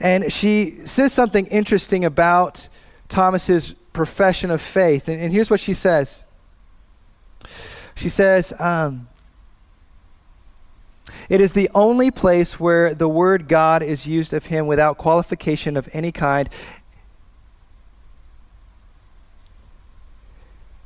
And 0.00 0.32
she 0.32 0.78
says 0.84 1.12
something 1.12 1.46
interesting 1.46 2.04
about 2.04 2.68
Thomas's 3.08 3.74
profession 3.92 4.50
of 4.50 4.62
faith. 4.62 5.08
And, 5.08 5.20
and 5.20 5.32
here's 5.32 5.50
what 5.50 5.60
she 5.60 5.74
says 5.74 6.24
She 7.94 8.08
says, 8.08 8.52
um, 8.60 9.08
It 11.28 11.40
is 11.40 11.52
the 11.52 11.68
only 11.74 12.10
place 12.10 12.60
where 12.60 12.94
the 12.94 13.08
word 13.08 13.48
God 13.48 13.82
is 13.82 14.06
used 14.06 14.32
of 14.32 14.46
him 14.46 14.66
without 14.66 14.98
qualification 14.98 15.76
of 15.76 15.88
any 15.92 16.12
kind. 16.12 16.48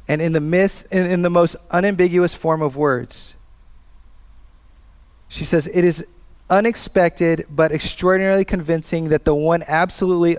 And 0.08 0.20
in 0.20 0.32
the, 0.32 0.84
in, 0.90 1.06
in 1.06 1.22
the 1.22 1.30
most 1.30 1.56
unambiguous 1.70 2.34
form 2.34 2.60
of 2.60 2.76
words. 2.76 3.34
She 5.32 5.46
says, 5.46 5.66
It 5.66 5.82
is 5.82 6.04
unexpected 6.50 7.46
but 7.48 7.72
extraordinarily 7.72 8.44
convincing 8.44 9.08
that 9.08 9.24
the 9.24 9.34
one 9.34 9.64
absolutely 9.66 10.36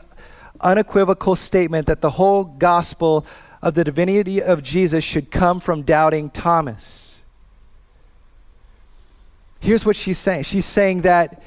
unequivocal 0.61 1.35
statement 1.35 1.87
that 1.87 2.01
the 2.01 2.11
whole 2.11 2.43
gospel 2.43 3.25
of 3.59 3.73
the 3.73 3.83
divinity 3.83 4.39
of 4.39 4.61
Jesus 4.61 5.03
should 5.03 5.31
come 5.31 5.59
from 5.59 5.81
doubting 5.81 6.29
Thomas. 6.29 7.21
Here's 9.59 9.83
what 9.83 9.95
she's 9.95 10.19
saying 10.19 10.43
she's 10.43 10.65
saying 10.65 11.01
that 11.01 11.41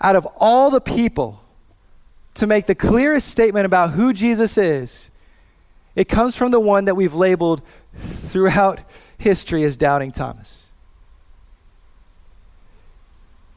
out 0.00 0.16
of 0.16 0.26
all 0.38 0.70
the 0.70 0.80
people 0.80 1.42
to 2.34 2.46
make 2.46 2.64
the 2.64 2.74
clearest 2.74 3.28
statement 3.28 3.66
about 3.66 3.90
who 3.90 4.14
Jesus 4.14 4.56
is, 4.56 5.10
it 5.94 6.08
comes 6.08 6.36
from 6.36 6.52
the 6.52 6.60
one 6.60 6.86
that 6.86 6.94
we've 6.94 7.14
labeled 7.14 7.60
throughout 7.94 8.80
history 9.18 9.62
as 9.62 9.76
doubting 9.76 10.10
Thomas. 10.10 10.65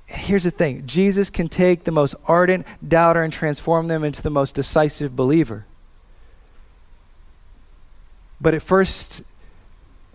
Here's 0.09 0.43
the 0.43 0.51
thing 0.51 0.85
Jesus 0.85 1.29
can 1.29 1.47
take 1.47 1.83
the 1.83 1.91
most 1.91 2.15
ardent 2.25 2.65
doubter 2.85 3.23
and 3.23 3.31
transform 3.31 3.87
them 3.87 4.03
into 4.03 4.21
the 4.21 4.29
most 4.29 4.55
decisive 4.55 5.15
believer. 5.15 5.65
But 8.41 8.53
it 8.53 8.61
first 8.61 9.21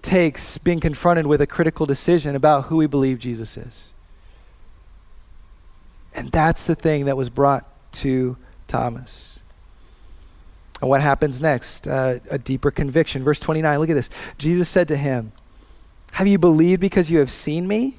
takes 0.03 0.59
being 0.59 0.81
confronted 0.81 1.27
with 1.27 1.41
a 1.41 1.47
critical 1.47 1.87
decision 1.87 2.35
about 2.35 2.65
who 2.65 2.77
we 2.77 2.87
believe 2.87 3.19
Jesus 3.19 3.57
is. 3.57 3.91
And 6.15 6.31
that's 6.31 6.67
the 6.67 6.75
thing 6.75 7.07
that 7.07 7.17
was 7.17 7.31
brought 7.31 7.67
to 7.93 8.37
Thomas. 8.69 9.39
And 10.81 10.89
what 10.91 11.03
happens 11.03 11.41
next? 11.41 11.87
Uh, 11.87 12.19
a 12.31 12.39
deeper 12.39 12.71
conviction. 12.71 13.23
Verse 13.23 13.41
29, 13.41 13.79
look 13.79 13.91
at 13.91 13.95
this. 13.95 14.11
Jesus 14.39 14.69
said 14.69 14.89
to 14.89 14.97
him, 14.97 15.33
Have 16.13 16.27
you 16.27 16.39
believed 16.39 16.81
because 16.81 17.11
you 17.11 17.19
have 17.19 17.31
seen 17.31 17.67
me? 17.67 17.99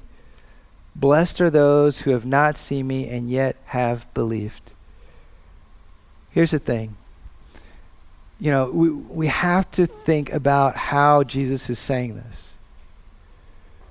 Blessed 0.98 1.42
are 1.42 1.50
those 1.50 2.00
who 2.00 2.12
have 2.12 2.24
not 2.24 2.56
seen 2.56 2.86
me 2.86 3.06
and 3.06 3.28
yet 3.28 3.56
have 3.66 4.12
believed. 4.14 4.72
Here's 6.30 6.52
the 6.52 6.58
thing. 6.58 6.96
You 8.40 8.50
know, 8.50 8.70
we, 8.70 8.90
we 8.90 9.26
have 9.26 9.70
to 9.72 9.86
think 9.86 10.32
about 10.32 10.74
how 10.74 11.22
Jesus 11.22 11.68
is 11.68 11.78
saying 11.78 12.16
this. 12.16 12.54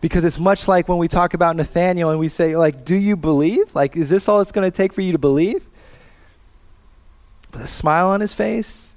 Because 0.01 0.25
it's 0.25 0.39
much 0.39 0.67
like 0.67 0.89
when 0.89 0.97
we 0.97 1.07
talk 1.07 1.35
about 1.35 1.55
Nathaniel 1.55 2.09
and 2.09 2.19
we 2.19 2.27
say, 2.27 2.57
like, 2.57 2.83
do 2.83 2.95
you 2.95 3.15
believe? 3.15 3.73
Like, 3.75 3.95
is 3.95 4.09
this 4.09 4.27
all 4.27 4.41
it's 4.41 4.51
going 4.51 4.69
to 4.69 4.75
take 4.75 4.91
for 4.91 5.01
you 5.01 5.11
to 5.11 5.19
believe? 5.19 5.67
With 7.53 7.61
a 7.61 7.67
smile 7.67 8.07
on 8.07 8.19
his 8.19 8.33
face, 8.33 8.93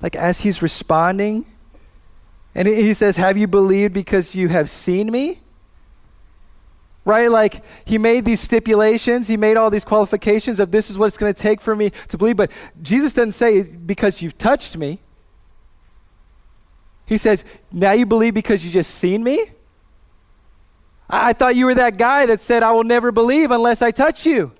like 0.00 0.14
as 0.14 0.40
he's 0.40 0.62
responding. 0.62 1.44
And 2.54 2.68
he 2.68 2.94
says, 2.94 3.16
Have 3.16 3.36
you 3.36 3.48
believed 3.48 3.92
because 3.92 4.34
you 4.34 4.48
have 4.48 4.70
seen 4.70 5.10
me? 5.10 5.40
Right? 7.06 7.30
Like 7.30 7.62
he 7.86 7.96
made 7.96 8.26
these 8.26 8.40
stipulations, 8.40 9.28
he 9.28 9.38
made 9.38 9.56
all 9.56 9.70
these 9.70 9.84
qualifications 9.84 10.60
of 10.60 10.72
this 10.72 10.90
is 10.90 10.98
what 10.98 11.06
it's 11.06 11.16
going 11.16 11.32
to 11.32 11.40
take 11.40 11.62
for 11.62 11.74
me 11.74 11.92
to 12.08 12.18
believe. 12.18 12.36
But 12.36 12.50
Jesus 12.82 13.14
doesn't 13.14 13.32
say 13.32 13.62
because 13.62 14.20
you've 14.20 14.36
touched 14.36 14.76
me. 14.76 14.98
He 17.06 17.16
says, 17.16 17.44
now 17.70 17.92
you 17.92 18.04
believe 18.04 18.34
because 18.34 18.66
you 18.66 18.72
just 18.72 18.92
seen 18.92 19.22
me? 19.22 19.52
I, 21.08 21.30
I 21.30 21.32
thought 21.32 21.54
you 21.54 21.66
were 21.66 21.76
that 21.76 21.96
guy 21.96 22.26
that 22.26 22.40
said, 22.40 22.64
I 22.64 22.72
will 22.72 22.84
never 22.84 23.12
believe 23.12 23.52
unless 23.52 23.80
I 23.80 23.92
touch 23.92 24.26
you. 24.26 24.50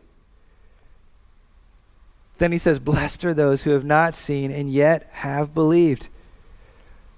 Then 2.38 2.52
he 2.52 2.59
says, 2.59 2.78
Blessed 2.78 3.24
are 3.24 3.35
those 3.35 3.64
who 3.64 3.70
have 3.70 3.85
not 3.85 4.14
seen 4.14 4.52
and 4.52 4.70
yet 4.70 5.09
have 5.11 5.52
believed. 5.52 6.09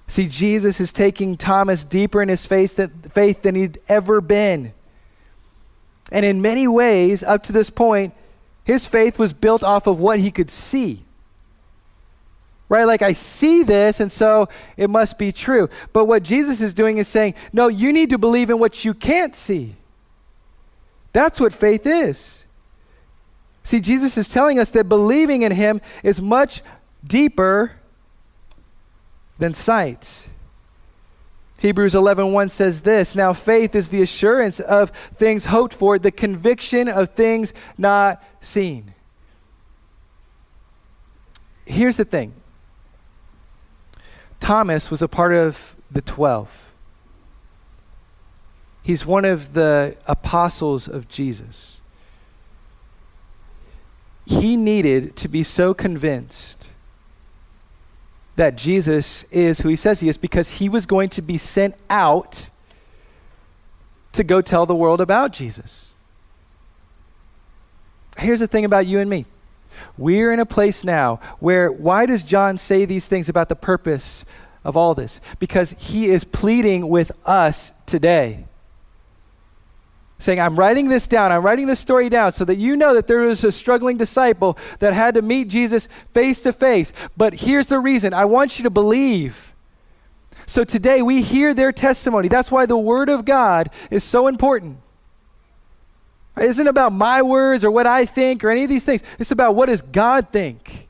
See, 0.06 0.26
Jesus 0.26 0.80
is 0.80 0.90
taking 0.90 1.36
Thomas 1.36 1.84
deeper 1.84 2.22
in 2.22 2.30
his 2.30 2.46
faith, 2.46 2.80
faith 3.12 3.42
than 3.42 3.56
he'd 3.56 3.78
ever 3.88 4.22
been. 4.22 4.72
And 6.10 6.24
in 6.24 6.40
many 6.40 6.66
ways, 6.66 7.22
up 7.22 7.42
to 7.44 7.52
this 7.52 7.70
point, 7.70 8.14
his 8.64 8.86
faith 8.86 9.18
was 9.18 9.32
built 9.32 9.62
off 9.62 9.86
of 9.86 9.98
what 9.98 10.18
he 10.18 10.30
could 10.30 10.50
see. 10.50 11.04
Right? 12.68 12.84
Like, 12.84 13.00
I 13.00 13.14
see 13.14 13.62
this, 13.62 13.98
and 13.98 14.12
so 14.12 14.48
it 14.76 14.90
must 14.90 15.18
be 15.18 15.32
true. 15.32 15.70
But 15.92 16.04
what 16.04 16.22
Jesus 16.22 16.60
is 16.60 16.74
doing 16.74 16.98
is 16.98 17.08
saying, 17.08 17.34
no, 17.52 17.68
you 17.68 17.92
need 17.92 18.10
to 18.10 18.18
believe 18.18 18.50
in 18.50 18.58
what 18.58 18.84
you 18.84 18.92
can't 18.92 19.34
see. 19.34 19.76
That's 21.14 21.40
what 21.40 21.54
faith 21.54 21.86
is. 21.86 22.44
See, 23.62 23.80
Jesus 23.80 24.16
is 24.16 24.28
telling 24.28 24.58
us 24.58 24.70
that 24.70 24.88
believing 24.88 25.42
in 25.42 25.52
him 25.52 25.80
is 26.02 26.20
much 26.20 26.62
deeper 27.06 27.72
than 29.38 29.54
sight. 29.54 30.27
Hebrews 31.58 31.94
11:1 31.94 32.50
says 32.50 32.82
this, 32.82 33.16
now 33.16 33.32
faith 33.32 33.74
is 33.74 33.88
the 33.88 34.00
assurance 34.00 34.60
of 34.60 34.90
things 35.14 35.46
hoped 35.46 35.74
for, 35.74 35.98
the 35.98 36.12
conviction 36.12 36.88
of 36.88 37.10
things 37.10 37.52
not 37.76 38.22
seen. 38.40 38.94
Here's 41.66 41.96
the 41.96 42.04
thing. 42.04 42.32
Thomas 44.40 44.90
was 44.90 45.02
a 45.02 45.08
part 45.08 45.34
of 45.34 45.74
the 45.90 46.00
12. 46.00 46.70
He's 48.82 49.04
one 49.04 49.24
of 49.24 49.52
the 49.52 49.96
apostles 50.06 50.86
of 50.88 51.08
Jesus. 51.08 51.80
He 54.24 54.56
needed 54.56 55.16
to 55.16 55.28
be 55.28 55.42
so 55.42 55.74
convinced 55.74 56.67
that 58.38 58.54
Jesus 58.54 59.24
is 59.32 59.60
who 59.60 59.68
he 59.68 59.74
says 59.74 59.98
he 59.98 60.08
is 60.08 60.16
because 60.16 60.48
he 60.48 60.68
was 60.68 60.86
going 60.86 61.08
to 61.10 61.20
be 61.20 61.36
sent 61.36 61.74
out 61.90 62.50
to 64.12 64.22
go 64.22 64.40
tell 64.40 64.64
the 64.64 64.76
world 64.76 65.00
about 65.00 65.32
Jesus. 65.32 65.92
Here's 68.16 68.38
the 68.38 68.46
thing 68.46 68.64
about 68.64 68.86
you 68.86 69.00
and 69.00 69.10
me. 69.10 69.26
We're 69.96 70.32
in 70.32 70.38
a 70.38 70.46
place 70.46 70.84
now 70.84 71.18
where, 71.40 71.70
why 71.70 72.06
does 72.06 72.22
John 72.22 72.58
say 72.58 72.84
these 72.84 73.06
things 73.06 73.28
about 73.28 73.48
the 73.48 73.56
purpose 73.56 74.24
of 74.62 74.76
all 74.76 74.94
this? 74.94 75.20
Because 75.40 75.72
he 75.76 76.06
is 76.06 76.22
pleading 76.22 76.88
with 76.88 77.10
us 77.26 77.72
today 77.86 78.47
saying, 80.18 80.40
I'm 80.40 80.56
writing 80.58 80.88
this 80.88 81.06
down. 81.06 81.30
I'm 81.30 81.42
writing 81.42 81.66
this 81.66 81.78
story 81.78 82.08
down 82.08 82.32
so 82.32 82.44
that 82.44 82.56
you 82.56 82.76
know 82.76 82.94
that 82.94 83.06
there 83.06 83.20
was 83.20 83.44
a 83.44 83.52
struggling 83.52 83.96
disciple 83.96 84.58
that 84.80 84.92
had 84.92 85.14
to 85.14 85.22
meet 85.22 85.48
Jesus 85.48 85.88
face 86.12 86.42
to 86.42 86.52
face. 86.52 86.92
But 87.16 87.34
here's 87.34 87.68
the 87.68 87.78
reason 87.78 88.12
I 88.12 88.24
want 88.24 88.58
you 88.58 88.64
to 88.64 88.70
believe. 88.70 89.54
So 90.46 90.64
today 90.64 91.02
we 91.02 91.22
hear 91.22 91.54
their 91.54 91.72
testimony. 91.72 92.28
That's 92.28 92.50
why 92.50 92.66
the 92.66 92.76
Word 92.76 93.08
of 93.08 93.24
God 93.24 93.70
is 93.90 94.02
so 94.02 94.26
important. 94.26 94.78
It 96.36 96.44
isn't 96.44 96.66
about 96.66 96.92
my 96.92 97.22
words 97.22 97.64
or 97.64 97.70
what 97.70 97.86
I 97.86 98.04
think 98.04 98.42
or 98.42 98.50
any 98.50 98.64
of 98.64 98.70
these 98.70 98.84
things. 98.84 99.02
It's 99.18 99.30
about 99.30 99.54
what 99.54 99.66
does 99.66 99.82
God 99.82 100.28
think. 100.32 100.88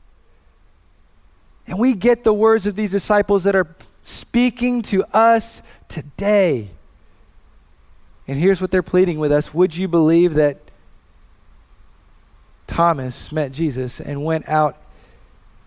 And 1.67 1.77
we 1.77 1.93
get 1.93 2.23
the 2.23 2.33
words 2.33 2.65
of 2.67 2.75
these 2.75 2.91
disciples 2.91 3.43
that 3.43 3.55
are 3.55 3.75
speaking 4.01 4.81
to 4.83 5.03
us 5.15 5.61
today. 5.87 6.69
And 8.29 8.39
here's 8.39 8.61
what 8.61 8.69
they're 8.69 8.83
pleading 8.83 9.17
with 9.17 9.31
us 9.31 9.55
Would 9.55 9.75
you 9.75 9.87
believe 9.87 10.35
that 10.35 10.59
Thomas 12.67 13.31
met 13.31 13.51
Jesus 13.51 13.99
and 13.99 14.23
went 14.23 14.47
out 14.47 14.77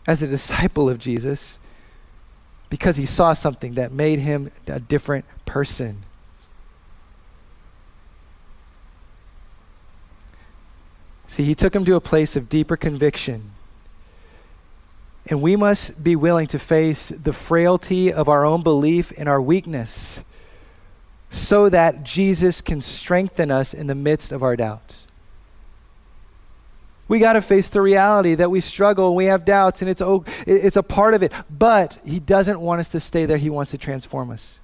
as 0.06 0.22
a 0.22 0.28
disciple 0.28 0.88
of 0.88 1.00
Jesus 1.00 1.58
because 2.70 2.98
he 2.98 3.04
saw 3.04 3.32
something 3.32 3.74
that 3.74 3.90
made 3.90 4.20
him 4.20 4.52
a 4.68 4.78
different 4.78 5.24
person? 5.44 6.04
See, 11.26 11.42
he 11.42 11.56
took 11.56 11.74
him 11.74 11.84
to 11.84 11.96
a 11.96 12.00
place 12.00 12.36
of 12.36 12.48
deeper 12.48 12.76
conviction. 12.76 13.50
And 15.26 15.42
we 15.42 15.56
must 15.56 16.04
be 16.04 16.14
willing 16.14 16.46
to 16.46 16.60
face 16.60 17.08
the 17.08 17.32
frailty 17.32 18.12
of 18.12 18.28
our 18.28 18.44
own 18.44 18.62
belief 18.62 19.12
and 19.16 19.28
our 19.28 19.42
weakness 19.42 20.22
so 21.32 21.70
that 21.70 22.04
Jesus 22.04 22.60
can 22.60 22.82
strengthen 22.82 23.50
us 23.50 23.72
in 23.72 23.86
the 23.86 23.94
midst 23.94 24.32
of 24.32 24.42
our 24.42 24.54
doubts. 24.54 25.08
We 27.08 27.18
got 27.18 27.32
to 27.32 27.42
face 27.42 27.70
the 27.70 27.80
reality 27.80 28.34
that 28.34 28.50
we 28.50 28.60
struggle 28.60 29.14
we 29.14 29.26
have 29.26 29.46
doubts, 29.46 29.80
and 29.80 29.90
it's, 29.90 30.02
it's 30.46 30.76
a 30.76 30.82
part 30.82 31.14
of 31.14 31.22
it. 31.22 31.32
But 31.50 31.98
He 32.04 32.20
doesn't 32.20 32.60
want 32.60 32.80
us 32.80 32.90
to 32.90 33.00
stay 33.00 33.24
there, 33.24 33.38
He 33.38 33.50
wants 33.50 33.70
to 33.70 33.78
transform 33.78 34.30
us. 34.30 34.60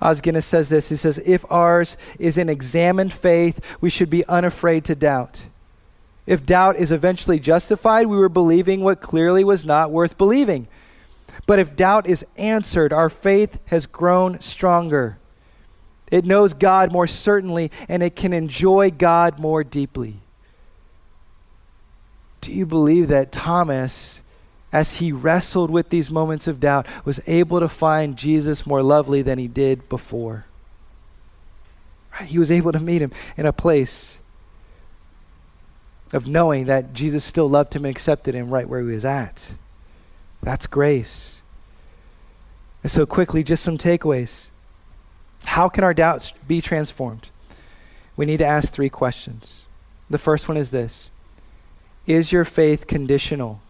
Os 0.00 0.20
Guinness 0.20 0.46
says 0.46 0.68
this 0.68 0.88
He 0.88 0.96
says, 0.96 1.18
If 1.26 1.44
ours 1.50 1.96
is 2.18 2.38
an 2.38 2.48
examined 2.48 3.12
faith, 3.12 3.60
we 3.80 3.90
should 3.90 4.10
be 4.10 4.24
unafraid 4.26 4.84
to 4.84 4.94
doubt. 4.94 5.46
If 6.26 6.46
doubt 6.46 6.76
is 6.76 6.92
eventually 6.92 7.40
justified, 7.40 8.06
we 8.06 8.16
were 8.16 8.28
believing 8.28 8.82
what 8.82 9.00
clearly 9.00 9.42
was 9.42 9.66
not 9.66 9.90
worth 9.90 10.16
believing. 10.16 10.68
But 11.46 11.58
if 11.58 11.74
doubt 11.74 12.06
is 12.06 12.24
answered, 12.36 12.92
our 12.92 13.10
faith 13.10 13.58
has 13.66 13.86
grown 13.86 14.40
stronger. 14.40 15.18
It 16.14 16.24
knows 16.24 16.54
God 16.54 16.92
more 16.92 17.08
certainly, 17.08 17.72
and 17.88 18.00
it 18.00 18.14
can 18.14 18.32
enjoy 18.32 18.92
God 18.92 19.40
more 19.40 19.64
deeply. 19.64 20.18
Do 22.40 22.52
you 22.52 22.64
believe 22.64 23.08
that 23.08 23.32
Thomas, 23.32 24.20
as 24.72 24.98
he 24.98 25.10
wrestled 25.10 25.72
with 25.72 25.88
these 25.88 26.12
moments 26.12 26.46
of 26.46 26.60
doubt, 26.60 26.86
was 27.04 27.18
able 27.26 27.58
to 27.58 27.68
find 27.68 28.16
Jesus 28.16 28.64
more 28.64 28.80
lovely 28.80 29.22
than 29.22 29.40
he 29.40 29.48
did 29.48 29.88
before? 29.88 30.44
Right? 32.12 32.28
He 32.28 32.38
was 32.38 32.52
able 32.52 32.70
to 32.70 32.78
meet 32.78 33.02
him 33.02 33.10
in 33.36 33.44
a 33.44 33.52
place 33.52 34.18
of 36.12 36.28
knowing 36.28 36.66
that 36.66 36.94
Jesus 36.94 37.24
still 37.24 37.50
loved 37.50 37.74
him 37.74 37.84
and 37.84 37.90
accepted 37.90 38.36
him 38.36 38.50
right 38.50 38.68
where 38.68 38.82
he 38.82 38.86
was 38.86 39.04
at. 39.04 39.56
That's 40.44 40.68
grace. 40.68 41.42
And 42.84 42.92
so, 42.92 43.04
quickly, 43.04 43.42
just 43.42 43.64
some 43.64 43.78
takeaways. 43.78 44.50
How 45.44 45.68
can 45.68 45.84
our 45.84 45.94
doubts 45.94 46.32
be 46.46 46.60
transformed? 46.60 47.30
We 48.16 48.26
need 48.26 48.38
to 48.38 48.46
ask 48.46 48.72
three 48.72 48.88
questions. 48.88 49.66
The 50.10 50.18
first 50.18 50.48
one 50.48 50.56
is 50.56 50.70
this 50.70 51.10
Is 52.06 52.32
your 52.32 52.44
faith 52.44 52.86
conditional? 52.86 53.60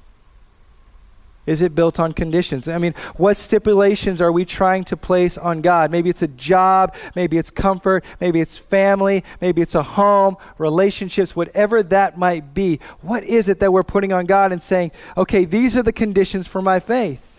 Is 1.46 1.60
it 1.60 1.74
built 1.74 2.00
on 2.00 2.12
conditions? 2.12 2.68
I 2.68 2.78
mean, 2.78 2.94
what 3.16 3.36
stipulations 3.36 4.22
are 4.22 4.32
we 4.32 4.46
trying 4.46 4.84
to 4.84 4.96
place 4.96 5.36
on 5.36 5.60
God? 5.60 5.90
Maybe 5.90 6.08
it's 6.08 6.22
a 6.22 6.28
job, 6.28 6.94
maybe 7.14 7.36
it's 7.36 7.50
comfort, 7.50 8.02
maybe 8.18 8.40
it's 8.40 8.56
family, 8.56 9.24
maybe 9.42 9.60
it's 9.60 9.74
a 9.74 9.82
home, 9.82 10.38
relationships, 10.56 11.36
whatever 11.36 11.82
that 11.82 12.16
might 12.16 12.54
be. 12.54 12.80
What 13.02 13.24
is 13.24 13.50
it 13.50 13.60
that 13.60 13.72
we're 13.72 13.82
putting 13.82 14.10
on 14.10 14.24
God 14.24 14.52
and 14.52 14.62
saying, 14.62 14.92
okay, 15.18 15.44
these 15.44 15.76
are 15.76 15.82
the 15.82 15.92
conditions 15.92 16.46
for 16.46 16.62
my 16.62 16.80
faith? 16.80 17.33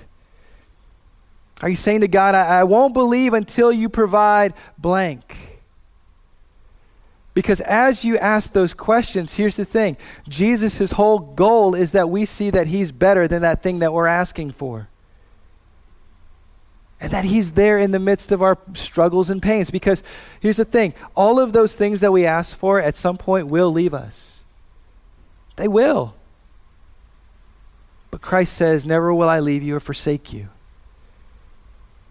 Are 1.61 1.69
you 1.69 1.75
saying 1.75 2.01
to 2.01 2.07
God, 2.07 2.35
I, 2.35 2.59
I 2.59 2.63
won't 2.63 2.93
believe 2.93 3.33
until 3.33 3.71
you 3.71 3.89
provide 3.89 4.53
blank? 4.77 5.55
Because 7.35 7.59
as 7.61 8.05
you 8.05 8.17
ask 8.17 8.53
those 8.53 8.73
questions, 8.73 9.35
here's 9.35 9.57
the 9.57 9.65
thing 9.65 9.97
Jesus' 10.27 10.91
whole 10.91 11.19
goal 11.19 11.75
is 11.75 11.91
that 11.91 12.09
we 12.09 12.25
see 12.25 12.49
that 12.49 12.67
he's 12.67 12.91
better 12.91 13.27
than 13.27 13.41
that 13.41 13.61
thing 13.61 13.79
that 13.79 13.93
we're 13.93 14.07
asking 14.07 14.51
for. 14.51 14.87
And 16.99 17.11
that 17.11 17.25
he's 17.25 17.51
there 17.51 17.77
in 17.77 17.91
the 17.91 17.99
midst 17.99 18.31
of 18.31 18.41
our 18.41 18.57
struggles 18.73 19.29
and 19.29 19.41
pains. 19.41 19.69
Because 19.69 20.01
here's 20.39 20.57
the 20.57 20.65
thing 20.65 20.93
all 21.13 21.39
of 21.39 21.51
those 21.51 21.75
things 21.75 21.99
that 21.99 22.13
we 22.13 22.25
ask 22.25 22.55
for 22.55 22.79
at 22.81 22.95
some 22.95 23.17
point 23.17 23.47
will 23.47 23.71
leave 23.71 23.93
us. 23.93 24.43
They 25.57 25.67
will. 25.67 26.15
But 28.11 28.21
Christ 28.21 28.53
says, 28.53 28.85
Never 28.85 29.13
will 29.13 29.27
I 29.27 29.41
leave 29.41 29.61
you 29.61 29.75
or 29.75 29.81
forsake 29.81 30.31
you. 30.31 30.47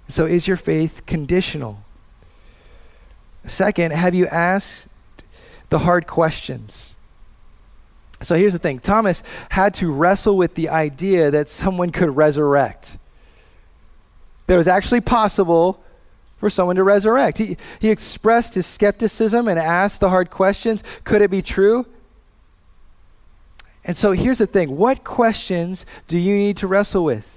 So, 0.09 0.27
is 0.27 0.47
your 0.47 0.57
faith 0.57 1.07
conditional? 1.07 1.79
Second, 3.47 3.93
have 3.93 4.15
you 4.15 4.27
asked 4.27 4.87
the 5.71 5.81
hard 5.81 6.07
questions? 6.07 6.95
So, 8.21 8.37
here's 8.37 8.53
the 8.53 8.59
thing 8.59 8.79
Thomas 8.79 9.23
had 9.51 9.75
to 9.75 9.93
wrestle 9.93 10.37
with 10.37 10.55
the 10.55 10.69
idea 10.69 11.31
that 11.31 11.49
someone 11.49 11.91
could 11.91 12.17
resurrect. 12.17 12.99
That 14.47 14.55
it 14.55 14.59
was 14.59 14.69
actually 14.69 15.01
possible 15.01 15.83
for 16.39 16.51
someone 16.51 16.77
to 16.77 16.85
resurrect. 16.85 17.39
He, 17.39 17.57
he 17.79 17.89
expressed 17.89 18.55
his 18.55 18.67
skepticism 18.67 19.49
and 19.49 19.59
asked 19.59 20.01
the 20.01 20.11
hard 20.11 20.31
questions 20.31 20.83
could 21.05 21.23
it 21.23 21.31
be 21.31 21.41
true? 21.41 21.87
And 23.85 23.97
so, 23.97 24.13
here's 24.13 24.39
the 24.39 24.47
thing 24.47 24.77
what 24.77 25.05
questions 25.05 25.87
do 26.09 26.19
you 26.19 26.37
need 26.37 26.59
to 26.59 26.67
wrestle 26.67 27.05
with? 27.05 27.34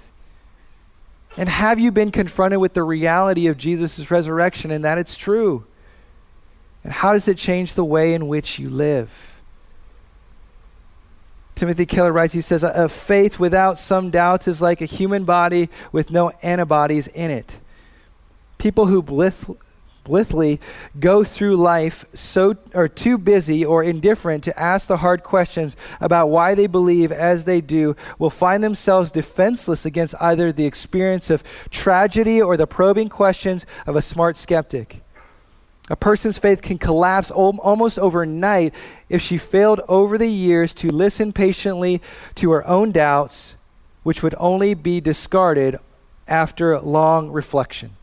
And 1.38 1.48
have 1.48 1.78
you 1.78 1.92
been 1.92 2.10
confronted 2.10 2.58
with 2.58 2.74
the 2.74 2.82
reality 2.82 3.46
of 3.46 3.56
Jesus' 3.56 4.10
resurrection 4.10 4.72
and 4.72 4.84
that 4.84 4.98
it's 4.98 5.16
true? 5.16 5.64
And 6.82 6.92
how 6.92 7.12
does 7.12 7.28
it 7.28 7.38
change 7.38 7.74
the 7.74 7.84
way 7.84 8.12
in 8.12 8.26
which 8.26 8.58
you 8.58 8.68
live? 8.68 9.40
Timothy 11.54 11.86
Keller 11.86 12.12
writes, 12.12 12.34
he 12.34 12.40
says, 12.40 12.64
A 12.64 12.88
faith 12.88 13.38
without 13.38 13.78
some 13.78 14.10
doubts 14.10 14.48
is 14.48 14.60
like 14.60 14.80
a 14.80 14.84
human 14.84 15.24
body 15.24 15.70
with 15.92 16.10
no 16.10 16.30
antibodies 16.42 17.06
in 17.06 17.30
it. 17.30 17.60
People 18.58 18.86
who 18.86 19.00
blith, 19.00 19.48
blithely 20.08 20.60
go 20.98 21.22
through 21.22 21.56
life 21.56 22.04
so 22.14 22.56
are 22.74 22.88
too 22.88 23.16
busy 23.18 23.64
or 23.64 23.84
indifferent 23.84 24.42
to 24.42 24.58
ask 24.58 24.88
the 24.88 24.96
hard 24.96 25.22
questions 25.22 25.76
about 26.00 26.30
why 26.30 26.54
they 26.54 26.66
believe 26.66 27.12
as 27.12 27.44
they 27.44 27.60
do 27.60 27.94
will 28.18 28.30
find 28.30 28.64
themselves 28.64 29.10
defenseless 29.10 29.84
against 29.84 30.14
either 30.20 30.50
the 30.50 30.64
experience 30.64 31.30
of 31.30 31.44
tragedy 31.70 32.40
or 32.40 32.56
the 32.56 32.66
probing 32.66 33.08
questions 33.08 33.66
of 33.86 33.94
a 33.94 34.02
smart 34.02 34.36
skeptic. 34.36 35.02
A 35.90 35.96
person's 35.96 36.38
faith 36.38 36.60
can 36.60 36.78
collapse 36.78 37.30
almost 37.30 37.98
overnight 37.98 38.74
if 39.08 39.22
she 39.22 39.38
failed 39.38 39.80
over 39.88 40.18
the 40.18 40.28
years 40.28 40.74
to 40.74 40.88
listen 40.88 41.32
patiently 41.32 42.02
to 42.34 42.50
her 42.50 42.66
own 42.66 42.92
doubts, 42.92 43.54
which 44.02 44.22
would 44.22 44.34
only 44.38 44.74
be 44.74 45.00
discarded 45.00 45.78
after 46.26 46.78
long 46.80 47.30
reflection. 47.30 47.97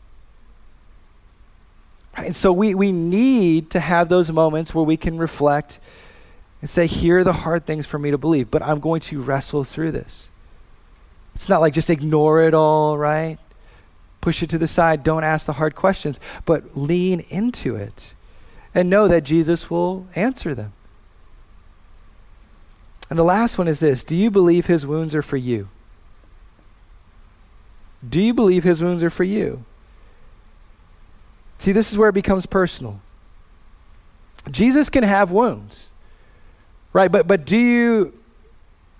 And 2.16 2.34
so 2.34 2.52
we, 2.52 2.74
we 2.74 2.92
need 2.92 3.70
to 3.70 3.80
have 3.80 4.08
those 4.08 4.30
moments 4.30 4.74
where 4.74 4.84
we 4.84 4.96
can 4.96 5.18
reflect 5.18 5.78
and 6.60 6.70
say, 6.70 6.86
here 6.86 7.18
are 7.18 7.24
the 7.24 7.32
hard 7.32 7.66
things 7.66 7.86
for 7.86 7.98
me 7.98 8.10
to 8.10 8.18
believe, 8.18 8.50
but 8.50 8.62
I'm 8.62 8.80
going 8.80 9.00
to 9.02 9.20
wrestle 9.20 9.64
through 9.64 9.92
this. 9.92 10.28
It's 11.34 11.48
not 11.48 11.60
like 11.60 11.74
just 11.74 11.90
ignore 11.90 12.42
it 12.42 12.54
all, 12.54 12.96
right? 12.96 13.38
push 14.26 14.42
it 14.42 14.50
to 14.50 14.58
the 14.58 14.66
side. 14.66 15.04
Don't 15.04 15.22
ask 15.22 15.46
the 15.46 15.52
hard 15.52 15.76
questions, 15.76 16.18
but 16.44 16.76
lean 16.76 17.20
into 17.28 17.76
it 17.76 18.12
and 18.74 18.90
know 18.90 19.06
that 19.06 19.22
Jesus 19.22 19.70
will 19.70 20.08
answer 20.16 20.52
them. 20.52 20.72
And 23.08 23.16
the 23.16 23.22
last 23.22 23.56
one 23.56 23.68
is 23.68 23.78
this 23.78 24.02
Do 24.02 24.16
you 24.16 24.32
believe 24.32 24.66
his 24.66 24.84
wounds 24.84 25.14
are 25.14 25.22
for 25.22 25.36
you? 25.36 25.68
Do 28.06 28.20
you 28.20 28.34
believe 28.34 28.64
his 28.64 28.82
wounds 28.82 29.04
are 29.04 29.10
for 29.10 29.22
you? 29.22 29.64
See, 31.58 31.72
this 31.72 31.90
is 31.90 31.98
where 31.98 32.08
it 32.08 32.14
becomes 32.14 32.46
personal. 32.46 33.00
Jesus 34.50 34.88
can 34.88 35.02
have 35.02 35.32
wounds, 35.32 35.90
right? 36.92 37.10
But, 37.10 37.26
but 37.26 37.44
do 37.44 37.56
you 37.56 38.18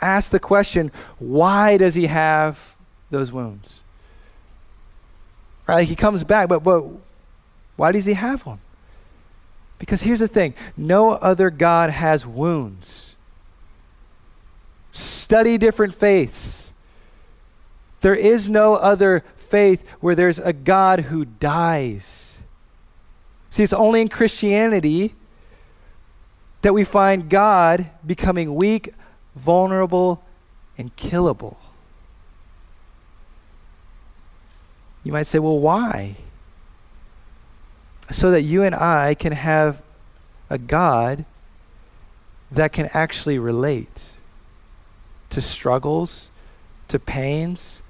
ask 0.00 0.30
the 0.30 0.40
question, 0.40 0.90
why 1.18 1.76
does 1.76 1.94
he 1.94 2.06
have 2.06 2.74
those 3.10 3.30
wounds? 3.30 3.82
Right? 5.66 5.86
He 5.86 5.96
comes 5.96 6.24
back, 6.24 6.48
but, 6.48 6.62
but 6.62 6.84
why 7.76 7.92
does 7.92 8.06
he 8.06 8.14
have 8.14 8.44
them? 8.44 8.60
Because 9.78 10.02
here's 10.02 10.20
the 10.20 10.28
thing 10.28 10.54
no 10.76 11.12
other 11.12 11.50
God 11.50 11.90
has 11.90 12.26
wounds. 12.26 13.14
Study 14.92 15.58
different 15.58 15.94
faiths. 15.94 16.72
There 18.00 18.14
is 18.14 18.48
no 18.48 18.74
other 18.74 19.24
faith 19.36 19.86
where 20.00 20.14
there's 20.14 20.38
a 20.38 20.52
God 20.52 21.00
who 21.00 21.24
dies. 21.24 22.25
See, 23.56 23.62
it's 23.62 23.72
only 23.72 24.02
in 24.02 24.08
Christianity 24.08 25.14
that 26.60 26.74
we 26.74 26.84
find 26.84 27.30
God 27.30 27.86
becoming 28.06 28.54
weak, 28.54 28.92
vulnerable, 29.34 30.22
and 30.76 30.94
killable. 30.94 31.56
You 35.04 35.12
might 35.12 35.26
say, 35.26 35.38
well, 35.38 35.58
why? 35.58 36.16
So 38.10 38.30
that 38.30 38.42
you 38.42 38.62
and 38.62 38.74
I 38.74 39.14
can 39.14 39.32
have 39.32 39.80
a 40.50 40.58
God 40.58 41.24
that 42.52 42.74
can 42.74 42.90
actually 42.92 43.38
relate 43.38 44.16
to 45.30 45.40
struggles, 45.40 46.28
to 46.88 46.98
pains, 46.98 47.80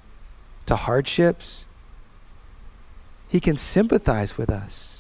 to 0.67 0.77
hardships. 0.77 1.65
He 3.27 3.41
can 3.41 3.57
sympathize 3.57 4.39
with 4.39 4.49
us. 4.49 4.96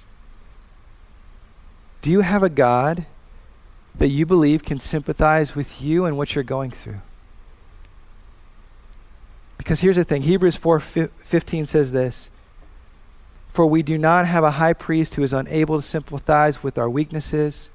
Do 2.06 2.12
you 2.12 2.20
have 2.20 2.44
a 2.44 2.48
God 2.48 3.04
that 3.96 4.06
you 4.06 4.26
believe 4.26 4.62
can 4.62 4.78
sympathize 4.78 5.56
with 5.56 5.82
you 5.82 6.04
and 6.04 6.16
what 6.16 6.36
you're 6.36 6.44
going 6.44 6.70
through? 6.70 7.00
Because 9.58 9.80
here's 9.80 9.96
the 9.96 10.04
thing 10.04 10.22
Hebrews 10.22 10.54
4:15 10.56 11.66
says 11.66 11.90
this 11.90 12.30
For 13.48 13.66
we 13.66 13.82
do 13.82 13.98
not 13.98 14.24
have 14.24 14.44
a 14.44 14.52
high 14.52 14.72
priest 14.72 15.16
who 15.16 15.24
is 15.24 15.32
unable 15.32 15.78
to 15.78 15.82
sympathize 15.82 16.62
with 16.62 16.78
our 16.78 16.88
weaknesses, 16.88 17.70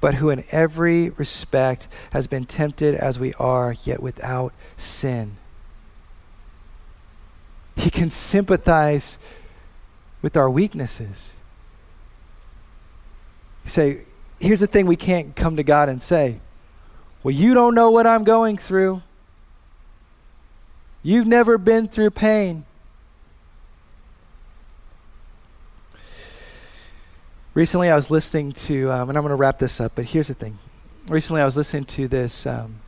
but 0.00 0.14
who 0.14 0.30
in 0.30 0.44
every 0.52 1.10
respect 1.10 1.88
has 2.12 2.28
been 2.28 2.44
tempted 2.44 2.94
as 2.94 3.18
we 3.18 3.34
are, 3.40 3.74
yet 3.82 4.00
without 4.00 4.52
sin. 4.76 5.36
He 7.74 7.90
can 7.90 8.08
sympathize 8.08 9.18
with 10.22 10.36
our 10.36 10.48
weaknesses. 10.48 11.34
Say, 13.70 13.98
here's 14.40 14.58
the 14.58 14.66
thing 14.66 14.86
we 14.86 14.96
can't 14.96 15.36
come 15.36 15.54
to 15.54 15.62
God 15.62 15.88
and 15.88 16.02
say, 16.02 16.40
Well, 17.22 17.32
you 17.32 17.54
don't 17.54 17.72
know 17.72 17.88
what 17.88 18.04
I'm 18.04 18.24
going 18.24 18.58
through. 18.58 19.02
You've 21.04 21.28
never 21.28 21.56
been 21.56 21.86
through 21.86 22.10
pain. 22.10 22.64
Recently, 27.54 27.88
I 27.90 27.94
was 27.94 28.10
listening 28.10 28.50
to, 28.52 28.90
um, 28.90 29.08
and 29.08 29.16
I'm 29.16 29.22
going 29.22 29.30
to 29.30 29.36
wrap 29.36 29.60
this 29.60 29.80
up, 29.80 29.92
but 29.94 30.04
here's 30.04 30.26
the 30.26 30.34
thing. 30.34 30.58
Recently, 31.06 31.40
I 31.40 31.44
was 31.44 31.56
listening 31.56 31.84
to 31.84 32.08
this 32.08 32.46
um, 32.46 32.80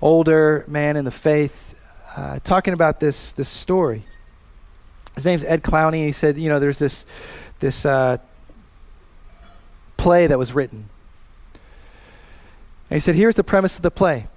older 0.00 0.64
man 0.68 0.96
in 0.96 1.04
the 1.04 1.10
faith 1.10 1.74
uh, 2.16 2.38
talking 2.44 2.72
about 2.72 3.00
this, 3.00 3.32
this 3.32 3.48
story. 3.48 4.04
His 5.14 5.26
name's 5.26 5.44
Ed 5.44 5.62
Clowney. 5.62 6.06
He 6.06 6.12
said, 6.12 6.38
you 6.38 6.48
know, 6.48 6.58
there's 6.58 6.78
this, 6.78 7.04
this 7.60 7.84
uh, 7.84 8.18
play 9.96 10.26
that 10.26 10.38
was 10.38 10.52
written. 10.52 10.88
And 11.54 12.96
he 12.96 13.00
said, 13.00 13.14
here's 13.14 13.36
the 13.36 13.44
premise 13.44 13.76
of 13.76 13.82
the 13.82 13.90
play 13.90 14.28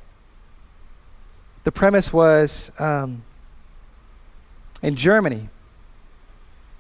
the 1.66 1.72
premise 1.72 2.14
was 2.14 2.72
um, 2.78 3.24
in 4.84 4.96
Germany, 4.96 5.50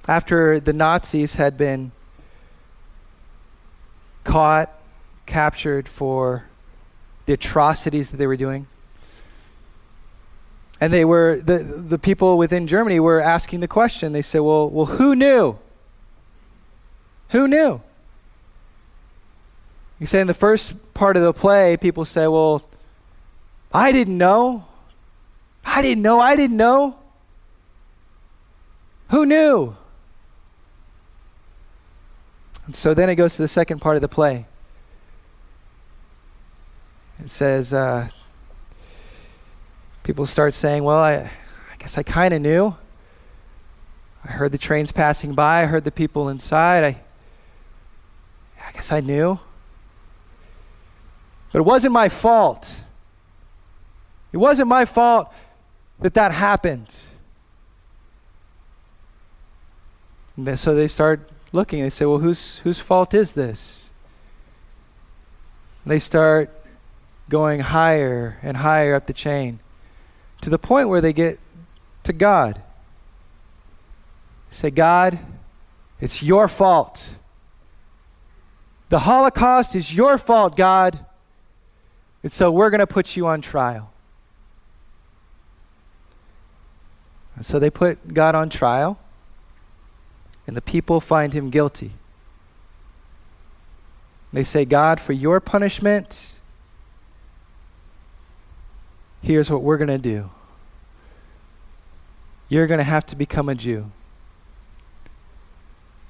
after 0.07 0.59
the 0.59 0.73
Nazis 0.73 1.35
had 1.35 1.57
been 1.57 1.91
caught, 4.23 4.71
captured 5.25 5.89
for 5.89 6.45
the 7.25 7.33
atrocities 7.33 8.11
that 8.11 8.17
they 8.17 8.27
were 8.27 8.37
doing. 8.37 8.67
And 10.85 10.93
they 10.93 11.03
were 11.03 11.41
the 11.43 11.57
the 11.63 11.97
people 11.97 12.37
within 12.37 12.67
Germany 12.67 12.99
were 12.99 13.19
asking 13.19 13.61
the 13.61 13.67
question. 13.67 14.13
They 14.13 14.21
said, 14.21 14.41
"Well, 14.41 14.69
well, 14.69 14.85
who 14.85 15.15
knew? 15.15 15.57
Who 17.29 17.47
knew?" 17.47 17.81
You 19.99 20.05
say 20.05 20.21
in 20.21 20.27
the 20.27 20.35
first 20.35 20.93
part 20.93 21.17
of 21.17 21.23
the 21.23 21.33
play, 21.33 21.75
people 21.75 22.05
say, 22.05 22.27
"Well, 22.27 22.61
I 23.73 23.91
didn't 23.91 24.19
know. 24.19 24.65
I 25.65 25.81
didn't 25.81 26.03
know. 26.03 26.19
I 26.19 26.35
didn't 26.35 26.57
know. 26.57 26.97
Who 29.09 29.25
knew? 29.25 29.75
And 32.67 32.75
so 32.75 32.93
then 32.93 33.09
it 33.09 33.15
goes 33.15 33.35
to 33.37 33.41
the 33.41 33.47
second 33.47 33.79
part 33.79 33.95
of 33.95 34.03
the 34.03 34.07
play. 34.07 34.45
It 37.23 37.31
says, 37.31 37.73
uh, 37.73 38.09
people 40.05 40.27
start 40.27 40.53
saying, 40.53 40.83
Well, 40.83 40.99
I, 40.99 41.15
I 41.15 41.75
guess 41.79 41.97
I 41.97 42.03
kind 42.03 42.33
of 42.33 42.41
knew. 42.41 42.75
I 44.23 44.27
heard 44.31 44.51
the 44.51 44.57
trains 44.57 44.91
passing 44.91 45.33
by, 45.33 45.63
I 45.63 45.65
heard 45.65 45.83
the 45.83 45.91
people 45.91 46.29
inside. 46.29 46.83
I, 46.83 47.01
I 48.65 48.71
guess 48.71 48.91
I 48.91 48.99
knew. 48.99 49.39
But 51.51 51.59
it 51.59 51.63
wasn't 51.63 51.93
my 51.93 52.07
fault. 52.09 52.83
It 54.31 54.37
wasn't 54.37 54.67
my 54.67 54.85
fault 54.85 55.33
that 55.99 56.13
that 56.13 56.31
happened. 56.31 56.95
So 60.55 60.75
they 60.75 60.87
start 60.87 61.29
looking. 61.51 61.81
They 61.81 61.89
say, 61.89 62.05
well, 62.05 62.17
whose, 62.19 62.59
whose 62.59 62.79
fault 62.79 63.13
is 63.13 63.31
this? 63.31 63.89
And 65.83 65.91
they 65.91 65.99
start 65.99 66.51
going 67.29 67.61
higher 67.61 68.37
and 68.43 68.57
higher 68.57 68.93
up 68.93 69.07
the 69.07 69.13
chain 69.13 69.59
to 70.45 70.51
the 70.51 70.59
point 70.59 70.89
where 70.89 71.01
they 71.01 71.11
get 71.11 71.39
to 72.03 72.13
God. 72.13 72.61
Say, 74.51 74.69
God, 74.69 75.17
it's 75.99 76.21
your 76.21 76.47
fault. 76.47 77.15
The 78.89 78.99
Holocaust 78.99 79.75
is 79.75 79.91
your 79.91 80.19
fault, 80.19 80.55
God. 80.55 81.03
And 82.21 82.31
so 82.31 82.51
we're 82.51 82.69
going 82.69 82.77
to 82.77 82.85
put 82.85 83.15
you 83.15 83.25
on 83.25 83.41
trial. 83.41 83.91
And 87.35 87.43
so 87.43 87.57
they 87.57 87.71
put 87.71 88.13
God 88.13 88.35
on 88.35 88.49
trial, 88.49 88.99
and 90.45 90.55
the 90.55 90.61
people 90.61 91.01
find 91.01 91.33
him 91.33 91.49
guilty. 91.49 91.93
They 94.31 94.43
say, 94.43 94.63
God, 94.63 94.99
for 94.99 95.13
your 95.13 95.39
punishment, 95.39 96.34
here's 99.25 99.49
what 99.49 99.63
we're 99.63 99.77
going 99.77 99.87
to 99.87 99.97
do. 99.97 100.29
You're 102.47 102.67
going 102.67 102.77
to 102.77 102.83
have 102.83 103.07
to 103.07 103.15
become 103.15 103.49
a 103.49 103.55
Jew. 103.55 103.91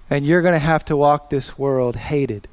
And 0.10 0.26
you're 0.26 0.42
going 0.42 0.54
to 0.54 0.60
have 0.60 0.84
to 0.86 0.98
walk 0.98 1.30
this 1.30 1.58
world 1.58 1.96
hated. 1.96 2.50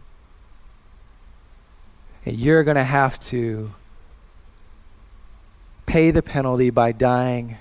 And 2.24 2.38
you're 2.38 2.62
going 2.62 2.76
to 2.76 2.84
have 2.84 3.18
to 3.20 3.72
pay 5.84 6.12
the 6.12 6.22
penalty 6.22 6.70
by 6.70 6.92
dying 6.92 7.58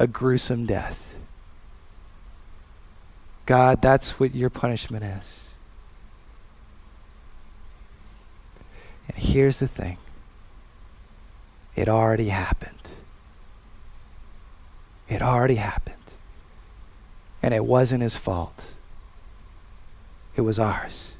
a 0.00 0.08
gruesome 0.08 0.66
death. 0.66 1.14
God, 3.46 3.80
that's 3.80 4.18
what 4.18 4.34
your 4.34 4.50
punishment 4.50 5.04
is. 5.04 5.54
And 9.06 9.16
here's 9.16 9.60
the 9.60 9.68
thing 9.68 9.98
it 11.76 11.88
already 11.88 12.28
happened. 12.28 12.92
It 15.08 15.22
already 15.22 15.56
happened. 15.56 15.96
And 17.42 17.54
it 17.54 17.64
wasn't 17.64 18.02
his 18.02 18.16
fault, 18.16 18.74
it 20.36 20.42
was 20.42 20.58
ours. 20.58 21.14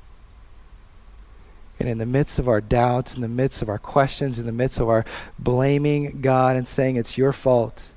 And 1.79 1.89
in 1.89 1.97
the 1.97 2.07
midst 2.07 2.39
of 2.39 2.47
our 2.47 2.61
doubts, 2.61 3.15
in 3.15 3.23
the 3.23 3.29
midst 3.29 3.63
of 3.63 3.71
our 3.71 3.79
questions, 3.79 4.39
in 4.39 4.45
the 4.45 4.53
midst 4.53 4.79
of 4.79 4.89
our 4.91 5.07
blaming 5.39 6.21
God 6.21 6.57
and 6.57 6.69
saying 6.69 6.97
it's 6.97 7.17
your 7.17 7.33
fault, 7.33 7.95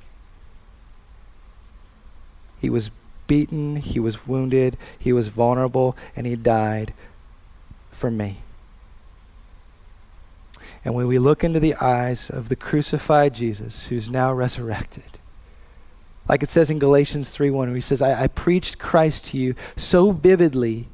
he 2.62 2.70
was 2.70 2.92
beaten, 3.28 3.76
he 3.76 4.00
was 4.00 4.26
wounded, 4.26 4.78
he 4.98 5.12
was 5.12 5.28
vulnerable, 5.28 5.98
and 6.16 6.26
he 6.26 6.38
died 6.38 6.94
for 7.92 8.10
me. 8.10 8.43
And 10.86 10.94
when 10.94 11.08
we 11.08 11.18
look 11.18 11.44
into 11.44 11.60
the 11.60 11.76
eyes 11.76 12.30
of 12.30 12.50
the 12.50 12.56
crucified 12.56 13.34
Jesus, 13.34 13.88
who's 13.88 14.10
now 14.10 14.34
resurrected, 14.34 15.20
like 16.28 16.44
it 16.44 16.50
says 16.50 16.70
in 16.70 16.80
Galatians 16.80 17.30
3 17.30 17.50
1, 17.50 17.68
where 17.70 17.76
he 17.76 17.82
says, 17.82 18.02
I, 18.02 18.24
I 18.24 18.28
preached 18.28 18.80
Christ 18.80 19.28
to 19.28 19.38
you 19.38 19.56
so 19.76 20.12
vividly 20.12 20.88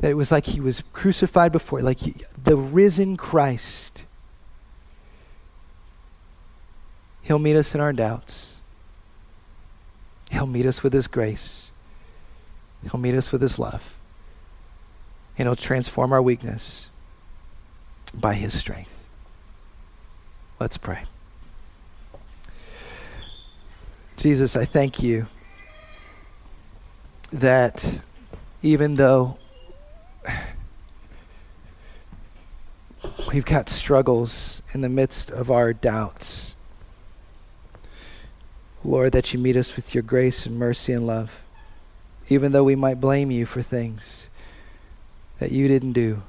that 0.00 0.10
it 0.10 0.14
was 0.14 0.32
like 0.32 0.46
he 0.46 0.60
was 0.60 0.82
crucified 0.92 1.52
before, 1.52 1.80
like 1.82 2.00
he, 2.00 2.14
the 2.42 2.56
risen 2.56 3.16
Christ. 3.16 4.04
He'll 7.22 7.38
meet 7.38 7.56
us 7.56 7.74
in 7.74 7.80
our 7.80 7.92
doubts. 7.92 8.56
He'll 10.30 10.46
meet 10.46 10.66
us 10.66 10.82
with 10.82 10.92
his 10.92 11.06
grace. 11.06 11.70
He'll 12.82 13.00
meet 13.00 13.14
us 13.14 13.30
with 13.30 13.42
his 13.42 13.58
love. 13.58 13.98
And 15.36 15.46
he'll 15.46 15.56
transform 15.56 16.12
our 16.12 16.22
weakness 16.22 16.89
by 18.14 18.34
his 18.34 18.58
strength. 18.58 19.08
Let's 20.58 20.76
pray. 20.76 21.04
Jesus, 24.16 24.56
I 24.56 24.64
thank 24.64 25.02
you 25.02 25.26
that 27.32 28.00
even 28.62 28.94
though 28.94 29.36
we've 33.32 33.46
got 33.46 33.68
struggles 33.68 34.62
in 34.74 34.82
the 34.82 34.88
midst 34.88 35.30
of 35.30 35.50
our 35.50 35.72
doubts, 35.72 36.54
Lord, 38.84 39.12
that 39.12 39.32
you 39.32 39.38
meet 39.38 39.56
us 39.56 39.76
with 39.76 39.94
your 39.94 40.02
grace 40.02 40.46
and 40.46 40.58
mercy 40.58 40.92
and 40.92 41.06
love, 41.06 41.30
even 42.28 42.52
though 42.52 42.64
we 42.64 42.76
might 42.76 43.00
blame 43.00 43.30
you 43.30 43.46
for 43.46 43.62
things 43.62 44.28
that 45.38 45.52
you 45.52 45.68
didn't 45.68 45.92
do 45.92 46.22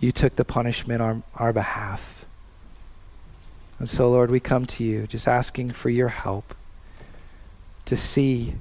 you 0.00 0.10
took 0.10 0.36
the 0.36 0.44
punishment 0.44 1.02
on 1.02 1.22
our 1.34 1.52
behalf. 1.52 2.24
And 3.78 3.88
so, 3.88 4.10
Lord, 4.10 4.30
we 4.30 4.40
come 4.40 4.66
to 4.66 4.84
you 4.84 5.06
just 5.06 5.28
asking 5.28 5.72
for 5.72 5.90
your 5.90 6.08
help 6.08 6.54
to 7.84 7.96
see. 7.96 8.54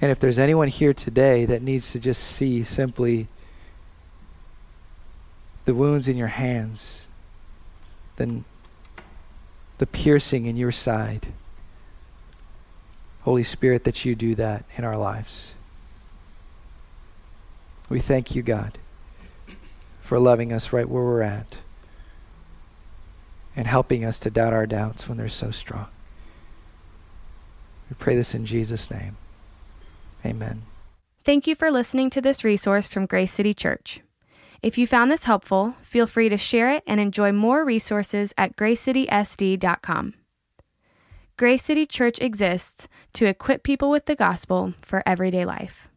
And 0.00 0.10
if 0.10 0.20
there's 0.20 0.38
anyone 0.38 0.68
here 0.68 0.92
today 0.92 1.46
that 1.46 1.62
needs 1.62 1.92
to 1.92 1.98
just 1.98 2.22
see 2.22 2.62
simply 2.62 3.28
the 5.64 5.74
wounds 5.74 6.08
in 6.08 6.16
your 6.16 6.28
hands, 6.28 7.06
then 8.16 8.44
the 9.78 9.86
piercing 9.86 10.46
in 10.46 10.56
your 10.56 10.72
side, 10.72 11.28
Holy 13.22 13.42
Spirit, 13.42 13.84
that 13.84 14.04
you 14.04 14.14
do 14.14 14.34
that 14.34 14.64
in 14.76 14.84
our 14.84 14.96
lives. 14.96 15.54
We 17.88 18.00
thank 18.00 18.34
you, 18.34 18.42
God 18.42 18.78
for 20.12 20.20
loving 20.20 20.52
us 20.52 20.74
right 20.74 20.90
where 20.90 21.02
we're 21.02 21.22
at 21.22 21.56
and 23.56 23.66
helping 23.66 24.04
us 24.04 24.18
to 24.18 24.28
doubt 24.28 24.52
our 24.52 24.66
doubts 24.66 25.08
when 25.08 25.16
they're 25.16 25.26
so 25.26 25.50
strong. 25.50 25.86
We 27.88 27.96
pray 27.98 28.14
this 28.14 28.34
in 28.34 28.44
Jesus' 28.44 28.90
name. 28.90 29.16
Amen. 30.22 30.64
Thank 31.24 31.46
you 31.46 31.54
for 31.54 31.70
listening 31.70 32.10
to 32.10 32.20
this 32.20 32.44
resource 32.44 32.88
from 32.88 33.06
Grace 33.06 33.32
City 33.32 33.54
Church. 33.54 34.00
If 34.60 34.76
you 34.76 34.86
found 34.86 35.10
this 35.10 35.24
helpful, 35.24 35.76
feel 35.82 36.06
free 36.06 36.28
to 36.28 36.36
share 36.36 36.70
it 36.70 36.82
and 36.86 37.00
enjoy 37.00 37.32
more 37.32 37.64
resources 37.64 38.34
at 38.36 38.54
gracecitysd.com. 38.54 40.12
Grace 41.38 41.64
City 41.64 41.86
Church 41.86 42.18
exists 42.20 42.86
to 43.14 43.24
equip 43.24 43.62
people 43.62 43.88
with 43.88 44.04
the 44.04 44.14
gospel 44.14 44.74
for 44.82 45.02
everyday 45.06 45.46
life. 45.46 45.88